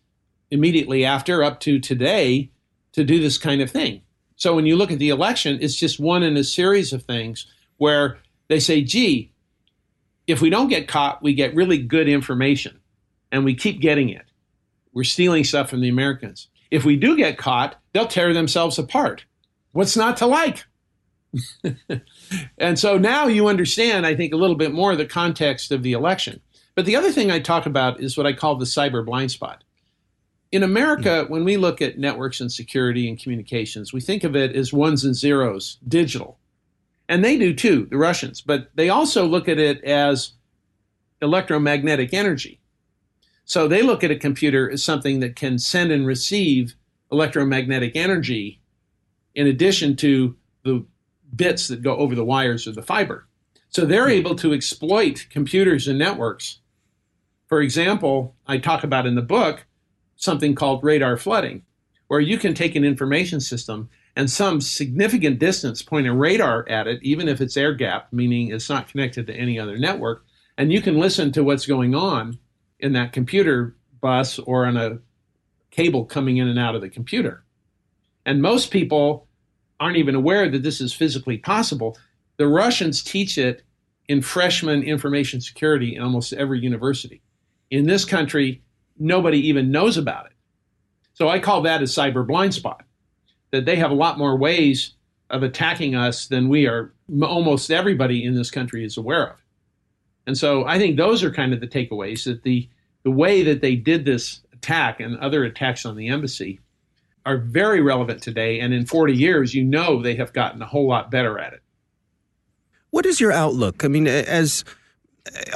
immediately 0.51 1.05
after, 1.05 1.43
up 1.43 1.61
to 1.61 1.79
today, 1.79 2.51
to 2.93 3.05
do 3.05 3.21
this 3.21 3.39
kind 3.39 3.61
of 3.61 3.71
thing. 3.71 4.03
So, 4.37 4.55
when 4.55 4.67
you 4.67 4.77
look 4.77 4.93
at 4.93 4.99
the 4.99 5.11
election, 5.11 5.59
it's 5.61 5.77
just 5.77 6.01
one 6.01 6.23
in 6.23 6.37
a 6.37 6.45
series 6.45 6.93
of 6.93 7.05
things 7.05 7.47
where 7.79 8.19
they 8.49 8.61
say, 8.61 8.83
gee, 8.83 9.33
if 10.31 10.41
we 10.41 10.51
don't 10.51 10.69
get 10.69 10.89
caught, 10.89 11.23
we 11.23 11.35
get 11.35 11.55
really 11.55 11.79
good 11.79 12.09
information 12.09 12.81
and 13.33 13.45
we 13.45 13.55
keep 13.55 13.81
getting 13.81 14.09
it. 14.09 14.25
We're 14.93 15.05
stealing 15.05 15.45
stuff 15.45 15.71
from 15.71 15.81
the 15.81 15.89
Americans. 15.89 16.49
If 16.71 16.85
we 16.85 16.97
do 16.97 17.17
get 17.17 17.39
caught, 17.39 17.77
they'll 17.93 18.07
tear 18.07 18.33
themselves 18.33 18.79
apart. 18.79 19.25
What's 19.73 19.97
not 19.97 20.17
to 20.19 20.27
like? 20.27 20.65
and 22.59 22.79
so 22.79 22.99
now 22.99 23.27
you 23.27 23.49
understand, 23.49 24.07
I 24.07 24.17
think, 24.17 24.33
a 24.33 24.37
little 24.37 24.57
bit 24.57 24.73
more 24.73 24.97
the 24.97 25.07
context 25.07 25.71
of 25.71 25.83
the 25.83 25.93
election. 25.93 26.41
But 26.75 26.87
the 26.87 26.97
other 26.97 27.13
thing 27.13 27.31
I 27.31 27.41
talk 27.41 27.67
about 27.67 28.01
is 28.01 28.17
what 28.17 28.27
I 28.27 28.33
call 28.33 28.57
the 28.57 28.65
cyber 28.65 29.05
blind 29.05 29.31
spot. 29.31 29.63
In 30.53 30.63
America, 30.65 31.25
mm. 31.25 31.31
when 31.31 31.45
we 31.45 31.57
look 31.57 31.81
at 31.81 31.99
networks 31.99 32.41
and 32.41 32.51
security 32.51 33.09
and 33.09 33.21
communications, 33.21 33.93
we 33.93 34.01
think 34.01 34.25
of 34.25 34.35
it 34.35 34.57
as 34.57 34.73
ones 34.73 35.05
and 35.05 35.15
zeros, 35.15 35.79
digital. 35.87 36.40
And 37.11 37.25
they 37.25 37.37
do 37.37 37.53
too, 37.53 37.89
the 37.91 37.99
Russians, 37.99 38.41
but 38.41 38.71
they 38.77 38.89
also 38.89 39.27
look 39.27 39.49
at 39.49 39.59
it 39.59 39.83
as 39.83 40.35
electromagnetic 41.21 42.15
energy. 42.15 42.61
So 43.45 43.67
they 43.67 43.83
look 43.83 44.05
at 44.05 44.13
a 44.13 44.17
computer 44.17 44.71
as 44.71 44.85
something 44.85 45.19
that 45.19 45.35
can 45.35 45.59
send 45.59 45.91
and 45.91 46.07
receive 46.07 46.77
electromagnetic 47.11 47.97
energy 47.97 48.61
in 49.35 49.49
addition 49.49 49.97
to 49.97 50.37
the 50.63 50.87
bits 51.35 51.67
that 51.67 51.83
go 51.83 51.97
over 51.97 52.15
the 52.15 52.25
wires 52.25 52.69
or 52.69 52.73
the 52.73 52.81
fiber. 52.81 53.27
So 53.71 53.85
they're 53.85 54.05
hmm. 54.05 54.13
able 54.13 54.37
to 54.37 54.53
exploit 54.53 55.27
computers 55.31 55.89
and 55.89 55.99
networks. 55.99 56.61
For 57.49 57.61
example, 57.61 58.37
I 58.47 58.59
talk 58.59 58.85
about 58.85 59.07
in 59.07 59.17
the 59.17 59.21
book 59.23 59.67
something 60.15 60.55
called 60.55 60.85
radar 60.85 61.17
flooding, 61.17 61.63
where 62.07 62.21
you 62.21 62.39
can 62.39 62.55
take 62.55 62.77
an 62.77 62.85
information 62.85 63.41
system 63.41 63.91
and 64.17 64.31
some 64.31 64.61
significant 64.61 65.39
distance 65.39 65.83
point 65.83 66.07
a 66.07 66.13
radar 66.13 66.69
at 66.69 66.87
it, 66.87 67.03
even 67.03 67.29
if 67.29 67.41
it's 67.41 67.57
air 67.57 67.75
gapped, 67.75 68.13
meaning 68.13 68.51
it's 68.51 68.69
not 68.69 68.89
connected 68.89 69.27
to 69.27 69.35
any 69.35 69.59
other 69.59 69.79
network, 69.79 70.25
and 70.59 70.73
you 70.73 70.81
can 70.83 70.99
listen 70.99 71.33
to 71.33 71.45
what's 71.45 71.67
going 71.67 71.95
on 71.95 72.39
in 72.81 72.93
that 72.95 73.13
computer 73.13 73.77
bus 74.01 74.39
or 74.41 74.67
on 74.67 74.77
a 74.77 74.99
cable 75.71 76.05
coming 76.05 76.39
in 76.39 76.49
and 76.49 76.59
out 76.59 76.75
of 76.75 76.81
the 76.81 76.89
computer. 76.89 77.45
And 78.27 78.43
most 78.43 78.71
people 78.71 79.29
aren't 79.79 79.97
even 79.97 80.15
aware 80.15 80.49
that 80.51 80.63
this 80.63 80.81
is 80.81 80.93
physically 80.93 81.39
possible. 81.39 81.97
The 82.37 82.49
Russians 82.49 83.03
teach 83.03 83.39
it 83.39 83.63
in 84.09 84.21
freshman 84.21 84.83
information 84.83 85.41
security 85.41 85.95
in 85.97 86.03
almost 86.03 86.33
every 86.33 86.61
university. 86.61 87.23
In 87.71 87.87
this 87.87 88.05
country, 88.05 88.63
nobody 88.99 89.39
even 89.49 89.71
knows 89.71 89.97
about 89.97 90.27
it. 90.27 90.33
So 91.15 91.29
I 91.29 91.39
call 91.39 91.63
that 91.63 91.83
a 91.83 91.85
cyber 91.85 92.27
blind 92.27 92.55
spot, 92.55 92.85
that 93.51 93.65
they 93.65 93.77
have 93.77 93.91
a 93.91 93.95
lot 93.95 94.19
more 94.19 94.37
ways 94.37 94.95
of 95.31 95.43
attacking 95.43 95.95
us 95.95 96.27
than 96.27 96.49
we 96.49 96.67
are, 96.67 96.93
almost 97.23 97.71
everybody 97.71 98.25
in 98.25 98.35
this 98.35 98.51
country 98.51 98.85
is 98.85 98.97
aware 98.97 99.31
of. 99.31 99.37
And 100.27 100.37
so 100.37 100.65
I 100.67 100.79
think 100.79 100.97
those 100.97 101.23
are 101.23 101.31
kind 101.31 101.53
of 101.53 101.61
the 101.61 101.67
takeaways 101.67 102.25
that 102.25 102.43
the, 102.43 102.69
the 103.05 103.11
way 103.11 103.43
that 103.43 103.61
they 103.61 103.77
did 103.77 104.05
this 104.05 104.41
attack 104.53 105.01
and 105.01 105.17
other 105.19 105.45
attacks 105.45 105.87
on 105.87 105.97
the 105.97 106.09
embassy 106.09 106.61
are 107.27 107.39
very 107.39 107.81
relevant 107.81 108.23
today. 108.23 108.61
And 108.61 108.73
in 108.73 108.87
40 108.87 109.15
years, 109.15 109.55
you 109.55 109.65
know 109.65 110.03
they 110.03 110.15
have 110.17 110.33
gotten 110.33 110.63
a 110.63 110.67
whole 110.67 110.89
lot 110.89 111.11
better 111.11 111.39
at 111.39 111.53
it. 111.53 111.63
What 112.91 113.07
is 113.07 113.21
your 113.21 113.33
outlook? 113.33 113.85
I 113.85 113.89
mean, 113.89 114.07
as 114.07 114.65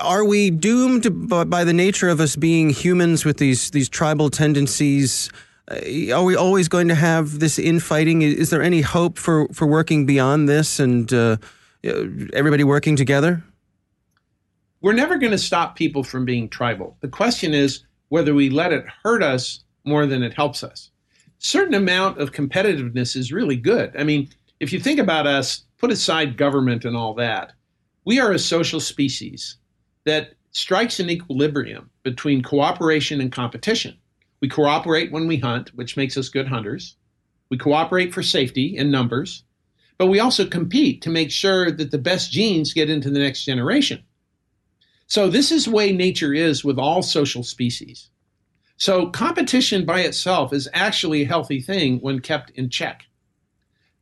are 0.00 0.24
we 0.24 0.50
doomed 0.50 1.28
by 1.28 1.64
the 1.64 1.72
nature 1.72 2.08
of 2.08 2.20
us 2.20 2.36
being 2.36 2.70
humans 2.70 3.24
with 3.24 3.38
these 3.38 3.70
these 3.70 3.88
tribal 3.88 4.30
tendencies? 4.30 5.30
Are 5.70 6.24
we 6.24 6.36
always 6.36 6.68
going 6.68 6.88
to 6.88 6.94
have 6.94 7.40
this 7.40 7.58
infighting? 7.58 8.22
Is 8.22 8.50
there 8.50 8.62
any 8.62 8.82
hope 8.82 9.18
for, 9.18 9.48
for 9.48 9.66
working 9.66 10.04
beyond 10.04 10.48
this 10.48 10.78
and 10.78 11.12
uh, 11.12 11.38
everybody 12.32 12.64
working 12.64 12.96
together? 12.96 13.42
We're 14.82 14.92
never 14.92 15.16
going 15.16 15.32
to 15.32 15.38
stop 15.38 15.76
people 15.76 16.04
from 16.04 16.26
being 16.26 16.48
tribal. 16.50 16.98
The 17.00 17.08
question 17.08 17.54
is 17.54 17.84
whether 18.08 18.34
we 18.34 18.50
let 18.50 18.72
it 18.72 18.84
hurt 19.02 19.22
us 19.22 19.64
more 19.84 20.04
than 20.04 20.22
it 20.22 20.34
helps 20.34 20.62
us 20.62 20.90
certain 21.44 21.74
amount 21.74 22.18
of 22.18 22.32
competitiveness 22.32 23.16
is 23.16 23.30
really 23.30 23.56
good. 23.56 23.94
I 23.98 24.02
mean, 24.02 24.28
if 24.60 24.72
you 24.72 24.80
think 24.80 24.98
about 24.98 25.26
us, 25.26 25.64
put 25.76 25.90
aside 25.90 26.38
government 26.38 26.86
and 26.86 26.96
all 26.96 27.12
that, 27.14 27.52
we 28.06 28.18
are 28.18 28.32
a 28.32 28.38
social 28.38 28.80
species 28.80 29.58
that 30.04 30.34
strikes 30.52 31.00
an 31.00 31.10
equilibrium 31.10 31.90
between 32.02 32.42
cooperation 32.42 33.20
and 33.20 33.30
competition. 33.30 33.94
We 34.44 34.48
cooperate 34.50 35.10
when 35.10 35.26
we 35.26 35.38
hunt, 35.38 35.74
which 35.74 35.96
makes 35.96 36.18
us 36.18 36.28
good 36.28 36.48
hunters. 36.48 36.96
We 37.48 37.56
cooperate 37.56 38.12
for 38.12 38.22
safety 38.22 38.76
in 38.76 38.90
numbers, 38.90 39.42
but 39.96 40.08
we 40.08 40.20
also 40.20 40.44
compete 40.44 41.00
to 41.00 41.08
make 41.08 41.30
sure 41.30 41.70
that 41.70 41.90
the 41.90 41.96
best 41.96 42.30
genes 42.30 42.74
get 42.74 42.90
into 42.90 43.08
the 43.08 43.20
next 43.20 43.46
generation. 43.46 44.04
So, 45.06 45.30
this 45.30 45.50
is 45.50 45.64
the 45.64 45.70
way 45.70 45.92
nature 45.92 46.34
is 46.34 46.62
with 46.62 46.78
all 46.78 47.00
social 47.00 47.42
species. 47.42 48.10
So, 48.76 49.06
competition 49.06 49.86
by 49.86 50.00
itself 50.00 50.52
is 50.52 50.68
actually 50.74 51.22
a 51.22 51.26
healthy 51.26 51.62
thing 51.62 52.00
when 52.00 52.20
kept 52.20 52.50
in 52.50 52.68
check. 52.68 53.06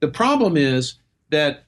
The 0.01 0.09
problem 0.09 0.57
is 0.57 0.95
that 1.31 1.67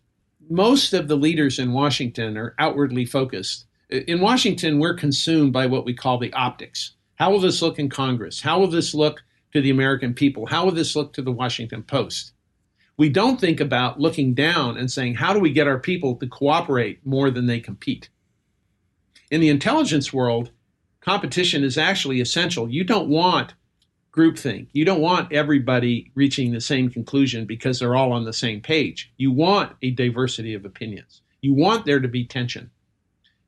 most 0.51 0.93
of 0.93 1.07
the 1.07 1.17
leaders 1.17 1.61
in 1.61 1.73
Washington 1.73 2.37
are 2.37 2.57
outwardly 2.59 3.05
focused. 3.05 3.67
In 3.89 4.21
Washington, 4.21 4.81
we're 4.81 4.95
consumed 4.95 5.53
by 5.53 5.67
what 5.67 5.85
we 5.85 5.95
call 5.95 6.19
the 6.19 6.33
optics. 6.33 6.95
How 7.17 7.31
will 7.31 7.41
this 7.41 7.63
look 7.63 7.79
in 7.79 7.89
Congress? 7.89 8.41
How 8.41 8.59
will 8.59 8.69
this 8.69 8.95
look 8.95 9.23
to 9.53 9.61
the 9.61 9.71
American 9.71 10.15
people? 10.15 10.47
How 10.47 10.65
will 10.65 10.73
this 10.73 10.97
look 10.97 11.13
to 11.15 11.23
the 11.23 11.33
Washington 11.33 11.83
Post? 11.83 12.33
We 12.97 13.09
don't 13.09 13.41
think 13.41 13.61
about 13.61 14.01
looking 14.01 14.35
down 14.35 14.77
and 14.77 14.91
saying, 14.91 15.17
how 15.17 15.33
do 15.33 15.41
we 15.41 15.53
get 15.53 15.67
our 15.67 15.79
people 15.79 16.17
to 16.17 16.27
cooperate 16.27 17.05
more 17.05 17.31
than 17.31 17.47
they 17.47 17.61
compete? 17.61 18.09
In 19.31 19.41
the 19.41 19.49
intelligence 19.49 20.13
world, 20.13 20.51
competition 21.01 21.65
is 21.65 21.77
actually 21.77 22.21
essential. 22.21 22.69
You 22.69 22.85
don't 22.85 23.09
want 23.09 23.55
groupthink. 24.13 24.69
You 24.73 24.85
don't 24.85 25.01
want 25.01 25.33
everybody 25.33 26.13
reaching 26.15 26.53
the 26.53 26.61
same 26.61 26.89
conclusion 26.89 27.47
because 27.47 27.81
they're 27.81 27.97
all 27.97 28.13
on 28.13 28.25
the 28.25 28.33
same 28.33 28.61
page. 28.61 29.13
You 29.17 29.33
want 29.33 29.73
a 29.83 29.91
diversity 29.91 30.55
of 30.55 30.65
opinions. 30.65 31.23
You 31.41 31.53
want 31.53 31.85
there 31.85 32.01
to 32.01 32.09
be 32.09 32.25
tension 32.25 32.71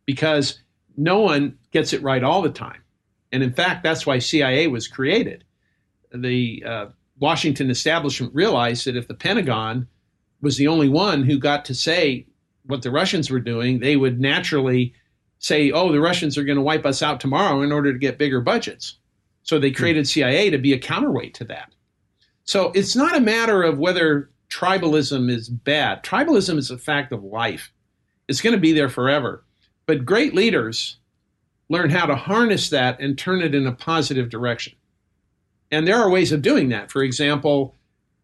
because 0.07 0.61
no 0.97 1.21
one 1.21 1.57
gets 1.71 1.93
it 1.93 2.03
right 2.03 2.25
all 2.25 2.43
the 2.43 2.51
time. 2.51 2.83
And 3.37 3.45
in 3.45 3.53
fact, 3.53 3.83
that's 3.83 4.07
why 4.07 4.19
CIA 4.19 4.67
was 4.67 4.89
created. 4.89 5.45
The 6.11 6.65
uh, 6.67 6.87
Washington 7.19 7.69
establishment 7.69 8.35
realized 8.35 8.87
that 8.87 8.97
if 8.97 9.09
the 9.09 9.15
Pentagon 9.15 9.89
was 10.41 10.57
the 10.57 10.69
only 10.69 10.89
one 10.89 11.23
who 11.23 11.39
got 11.39 11.67
to 11.67 11.75
say 11.75 12.27
what 12.65 12.81
the 12.81 12.91
Russians 12.91 13.29
were 13.29 13.39
doing, 13.39 13.79
they 13.79 13.97
would 13.97 14.19
naturally 14.19 14.95
say, 15.39 15.71
oh, 15.71 15.93
the 15.93 16.01
Russians 16.01 16.39
are 16.39 16.45
going 16.45 16.57
to 16.57 16.63
wipe 16.63 16.87
us 16.87 17.03
out 17.03 17.21
tomorrow 17.21 17.61
in 17.61 17.73
order 17.73 17.93
to 17.93 17.99
get 17.99 18.17
bigger 18.17 18.41
budgets. 18.41 18.97
So 19.43 19.59
they 19.59 19.69
hmm. 19.69 19.77
created 19.77 20.09
CIA 20.09 20.49
to 20.49 20.57
be 20.57 20.73
a 20.73 20.79
counterweight 20.79 21.35
to 21.35 21.45
that. 21.45 21.75
So 22.45 22.73
it's 22.75 22.97
not 22.97 23.19
a 23.19 23.21
matter 23.21 23.63
of 23.63 23.79
whether 23.79 24.31
tribalism 24.49 25.31
is 25.31 25.51
bad. 25.51 26.03
Tribalism 26.05 26.57
is 26.57 26.71
a 26.71 26.79
fact 26.79 27.13
of 27.13 27.23
life. 27.23 27.71
It's 28.29 28.41
going 28.41 28.55
to 28.55 28.61
be 28.61 28.73
there 28.73 28.89
forever. 28.89 29.45
But 29.85 30.07
great 30.07 30.35
leaders 30.35 30.97
learn 31.69 31.91
how 31.91 32.07
to 32.07 32.15
harness 32.15 32.71
that 32.71 33.01
and 33.01 33.19
turn 33.19 33.43
it 33.43 33.55
in 33.55 33.67
a 33.67 33.73
positive 33.73 34.31
direction. 34.31 34.75
And 35.71 35.87
there 35.87 35.97
are 35.97 36.11
ways 36.11 36.33
of 36.33 36.43
doing 36.43 36.69
that. 36.69 36.91
For 36.91 37.03
example, 37.03 37.75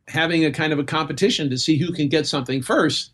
having 0.09 0.45
a 0.45 0.53
kind 0.53 0.73
of 0.73 0.79
a 0.79 0.85
competition 0.85 1.51
to 1.51 1.59
see 1.59 1.77
who 1.77 1.93
can 1.93 2.09
get 2.09 2.27
something 2.27 2.63
first, 2.63 3.13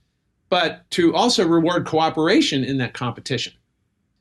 but 0.51 0.89
to 0.91 1.15
also 1.15 1.47
reward 1.47 1.87
cooperation 1.87 2.65
in 2.65 2.79
that 2.79 2.95
competition. 2.95 3.53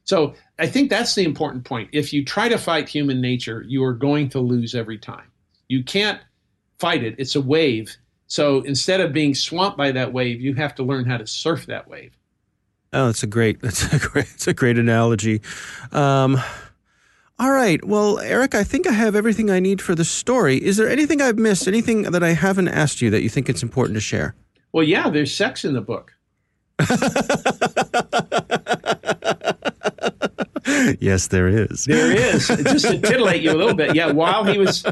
So 0.05 0.35
I 0.57 0.67
think 0.67 0.89
that's 0.89 1.15
the 1.15 1.25
important 1.25 1.65
point. 1.65 1.89
If 1.91 2.13
you 2.13 2.23
try 2.23 2.47
to 2.47 2.57
fight 2.57 2.87
human 2.87 3.19
nature, 3.19 3.63
you 3.67 3.83
are 3.83 3.93
going 3.93 4.29
to 4.29 4.39
lose 4.39 4.73
every 4.73 4.97
time. 4.97 5.29
You 5.67 5.83
can't 5.83 6.21
fight 6.79 7.03
it, 7.03 7.15
it's 7.17 7.35
a 7.35 7.41
wave. 7.41 7.95
So 8.27 8.61
instead 8.61 9.01
of 9.01 9.13
being 9.13 9.35
swamped 9.35 9.77
by 9.77 9.91
that 9.91 10.13
wave, 10.13 10.39
you 10.39 10.53
have 10.55 10.75
to 10.75 10.83
learn 10.83 11.05
how 11.05 11.17
to 11.17 11.27
surf 11.27 11.65
that 11.65 11.89
wave. 11.89 12.16
Oh, 12.93 13.07
that's 13.07 13.23
a 13.23 13.27
great 13.27 13.61
that's 13.61 13.91
a 13.93 13.99
great 13.99 14.27
that's 14.27 14.47
a 14.47 14.53
great 14.53 14.77
analogy. 14.77 15.41
Um, 15.91 16.39
all 17.39 17.51
right. 17.51 17.83
Well, 17.85 18.19
Eric, 18.19 18.55
I 18.55 18.63
think 18.63 18.87
I 18.87 18.93
have 18.93 19.15
everything 19.15 19.51
I 19.51 19.59
need 19.59 19.81
for 19.81 19.93
the 19.93 20.05
story. 20.05 20.57
Is 20.57 20.77
there 20.77 20.89
anything 20.89 21.21
I've 21.21 21.37
missed? 21.37 21.67
Anything 21.67 22.03
that 22.03 22.23
I 22.23 22.29
haven't 22.29 22.69
asked 22.69 23.01
you 23.01 23.09
that 23.11 23.21
you 23.21 23.29
think 23.29 23.47
it's 23.47 23.61
important 23.61 23.95
to 23.95 24.01
share? 24.01 24.35
Well, 24.71 24.83
yeah, 24.83 25.09
there's 25.09 25.33
sex 25.33 25.63
in 25.63 25.73
the 25.73 25.81
book. 25.81 26.13
yes, 30.99 31.27
there 31.27 31.47
is. 31.47 31.85
There 31.85 32.11
is. 32.11 32.47
Just 32.47 32.87
to 32.87 32.99
titillate 32.99 33.41
you 33.41 33.51
a 33.51 33.57
little 33.57 33.75
bit. 33.75 33.95
Yeah, 33.95 34.11
while 34.11 34.43
he 34.43 34.57
was 34.57 34.83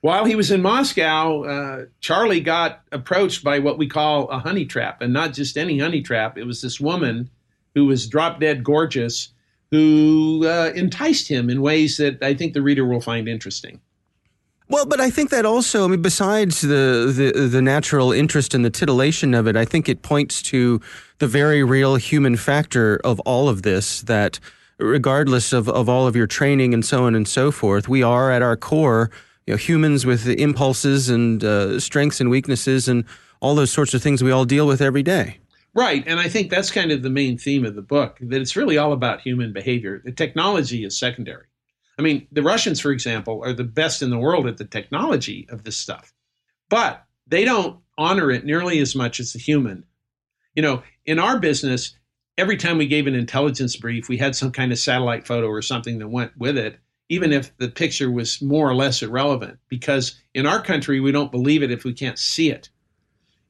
while 0.00 0.24
he 0.24 0.36
was 0.36 0.50
in 0.50 0.62
Moscow, 0.62 1.42
uh, 1.44 1.84
Charlie 2.00 2.40
got 2.40 2.82
approached 2.92 3.42
by 3.42 3.58
what 3.58 3.78
we 3.78 3.88
call 3.88 4.28
a 4.28 4.38
honey 4.38 4.64
trap, 4.64 5.02
and 5.02 5.12
not 5.12 5.32
just 5.32 5.56
any 5.56 5.78
honey 5.78 6.02
trap. 6.02 6.38
It 6.38 6.44
was 6.44 6.62
this 6.62 6.80
woman 6.80 7.30
who 7.74 7.86
was 7.86 8.06
drop 8.06 8.40
dead 8.40 8.64
gorgeous 8.64 9.30
who 9.70 10.46
uh, 10.46 10.72
enticed 10.74 11.28
him 11.28 11.50
in 11.50 11.60
ways 11.60 11.98
that 11.98 12.22
I 12.22 12.34
think 12.34 12.54
the 12.54 12.62
reader 12.62 12.86
will 12.86 13.00
find 13.00 13.28
interesting. 13.28 13.80
Well, 14.70 14.86
but 14.86 15.00
I 15.00 15.10
think 15.10 15.30
that 15.30 15.46
also, 15.46 15.84
I 15.84 15.88
mean, 15.88 16.02
besides 16.02 16.60
the, 16.60 17.32
the, 17.34 17.48
the 17.48 17.62
natural 17.62 18.12
interest 18.12 18.54
and 18.54 18.64
the 18.64 18.70
titillation 18.70 19.34
of 19.34 19.46
it, 19.46 19.56
I 19.56 19.64
think 19.64 19.88
it 19.88 20.02
points 20.02 20.42
to 20.42 20.80
the 21.18 21.26
very 21.26 21.62
real 21.64 21.96
human 21.96 22.36
factor 22.36 23.00
of 23.02 23.18
all 23.20 23.48
of 23.48 23.62
this. 23.62 24.02
That 24.02 24.38
regardless 24.78 25.52
of, 25.52 25.68
of 25.68 25.88
all 25.88 26.06
of 26.06 26.14
your 26.14 26.26
training 26.26 26.74
and 26.74 26.84
so 26.84 27.04
on 27.04 27.14
and 27.14 27.26
so 27.26 27.50
forth, 27.50 27.88
we 27.88 28.02
are 28.02 28.30
at 28.30 28.42
our 28.42 28.56
core, 28.56 29.10
you 29.48 29.54
know, 29.54 29.56
humans 29.56 30.04
with 30.04 30.28
impulses 30.28 31.08
and 31.08 31.42
uh, 31.42 31.80
strengths 31.80 32.20
and 32.20 32.28
weaknesses 32.28 32.86
and 32.86 33.06
all 33.40 33.54
those 33.54 33.72
sorts 33.72 33.94
of 33.94 34.02
things 34.02 34.22
we 34.22 34.30
all 34.30 34.44
deal 34.44 34.66
with 34.66 34.82
every 34.82 35.02
day. 35.02 35.38
Right, 35.72 36.04
and 36.06 36.20
I 36.20 36.28
think 36.28 36.50
that's 36.50 36.70
kind 36.70 36.92
of 36.92 37.02
the 37.02 37.08
main 37.08 37.38
theme 37.38 37.64
of 37.64 37.74
the 37.74 37.80
book. 37.80 38.18
That 38.20 38.42
it's 38.42 38.56
really 38.56 38.76
all 38.76 38.92
about 38.92 39.22
human 39.22 39.54
behavior. 39.54 40.02
The 40.04 40.12
technology 40.12 40.84
is 40.84 40.98
secondary. 40.98 41.46
I 41.98 42.02
mean, 42.02 42.26
the 42.30 42.42
Russians, 42.42 42.78
for 42.78 42.90
example, 42.90 43.40
are 43.42 43.54
the 43.54 43.64
best 43.64 44.02
in 44.02 44.10
the 44.10 44.18
world 44.18 44.46
at 44.46 44.58
the 44.58 44.66
technology 44.66 45.48
of 45.50 45.64
this 45.64 45.78
stuff, 45.78 46.12
but 46.68 47.06
they 47.26 47.46
don't 47.46 47.80
honor 47.96 48.30
it 48.30 48.44
nearly 48.44 48.80
as 48.80 48.94
much 48.94 49.18
as 49.18 49.32
the 49.32 49.38
human. 49.38 49.84
You 50.54 50.60
know, 50.60 50.82
in 51.06 51.18
our 51.18 51.38
business, 51.38 51.96
every 52.36 52.58
time 52.58 52.76
we 52.76 52.86
gave 52.86 53.06
an 53.06 53.14
intelligence 53.14 53.76
brief, 53.76 54.10
we 54.10 54.18
had 54.18 54.36
some 54.36 54.52
kind 54.52 54.72
of 54.72 54.78
satellite 54.78 55.26
photo 55.26 55.46
or 55.46 55.62
something 55.62 56.00
that 56.00 56.08
went 56.08 56.36
with 56.36 56.58
it, 56.58 56.78
even 57.08 57.32
if 57.32 57.56
the 57.58 57.68
picture 57.68 58.10
was 58.10 58.42
more 58.42 58.68
or 58.68 58.74
less 58.74 59.02
irrelevant. 59.02 59.58
Because 59.68 60.20
in 60.34 60.46
our 60.46 60.60
country, 60.60 61.00
we 61.00 61.12
don't 61.12 61.32
believe 61.32 61.62
it 61.62 61.70
if 61.70 61.84
we 61.84 61.92
can't 61.92 62.18
see 62.18 62.50
it. 62.50 62.70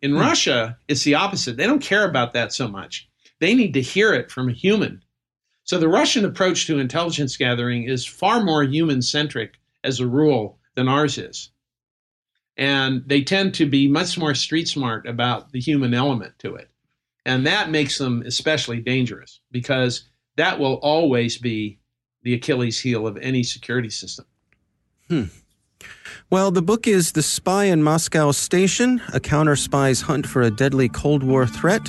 In 0.03 0.13
hmm. 0.13 0.19
Russia, 0.19 0.79
it's 0.87 1.05
the 1.05 1.15
opposite. 1.15 1.57
They 1.57 1.67
don't 1.67 1.83
care 1.83 2.09
about 2.09 2.33
that 2.35 2.53
so 2.53 2.69
much. 2.69 3.09
They 3.41 3.55
need 3.55 3.75
to 3.75 3.83
hear 3.83 4.13
it 4.15 4.31
from 4.31 4.49
a 4.49 4.53
human. 4.53 5.03
So 5.65 5.79
the 5.79 5.89
Russian 5.89 6.25
approach 6.25 6.67
to 6.67 6.79
intelligence 6.79 7.37
gathering 7.37 7.85
is 7.85 8.07
far 8.07 8.43
more 8.43 8.65
human 8.65 9.03
centric 9.03 9.59
as 9.85 10.01
a 10.01 10.07
rule 10.07 10.59
than 10.75 10.89
ours 10.89 11.19
is. 11.19 11.51
And 12.57 13.03
they 13.07 13.23
tend 13.23 13.55
to 13.55 13.67
be 13.67 13.87
much 13.87 14.19
more 14.19 14.35
street 14.35 14.67
smart 14.67 15.07
about 15.07 15.53
the 15.53 15.61
human 15.61 15.95
element 15.95 16.39
to 16.39 16.55
it. 16.57 16.71
And 17.25 17.47
that 17.47 17.71
makes 17.71 17.99
them 17.99 18.23
especially 18.25 18.81
dangerous 18.81 19.41
because 19.51 20.09
that 20.37 20.59
will 20.59 20.77
always 20.77 21.37
be 21.37 21.78
the 22.23 22.35
Achilles 22.35 22.81
heel 22.81 23.07
of 23.07 23.17
any 23.19 23.43
security 23.43 23.91
system. 23.91 24.27
Hmm. 25.09 25.25
Well, 26.31 26.51
the 26.51 26.63
book 26.63 26.87
is 26.87 27.13
The 27.13 27.23
Spy 27.23 27.65
in 27.65 27.83
Moscow 27.83 28.33
Station 28.33 29.01
A 29.15 29.21
Counter 29.21 29.57
Spy's 29.57 30.03
Hunt 30.03 30.27
for 30.27 30.43
a 30.43 30.51
Deadly 30.51 30.89
Cold 30.89 31.23
War 31.23 31.47
Threat. 31.47 31.89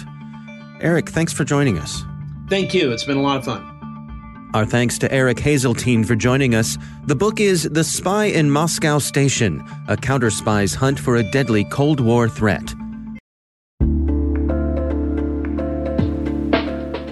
Eric, 0.81 1.09
thanks 1.09 1.33
for 1.33 1.43
joining 1.43 1.77
us. 1.77 2.03
Thank 2.49 2.73
you. 2.73 2.91
It's 2.91 3.03
been 3.03 3.17
a 3.17 3.21
lot 3.21 3.37
of 3.37 3.45
fun. 3.45 4.49
Our 4.53 4.65
thanks 4.65 4.97
to 4.99 5.11
Eric 5.11 5.37
Haseltine 5.37 6.05
for 6.05 6.15
joining 6.15 6.55
us. 6.55 6.77
The 7.05 7.15
book 7.15 7.39
is 7.39 7.63
The 7.63 7.83
Spy 7.83 8.25
in 8.25 8.49
Moscow 8.49 8.97
Station 8.97 9.63
A 9.87 9.97
Counter 9.97 10.31
Spy's 10.31 10.73
Hunt 10.73 10.99
for 10.99 11.17
a 11.17 11.23
Deadly 11.23 11.65
Cold 11.65 11.99
War 11.99 12.27
Threat. 12.29 12.73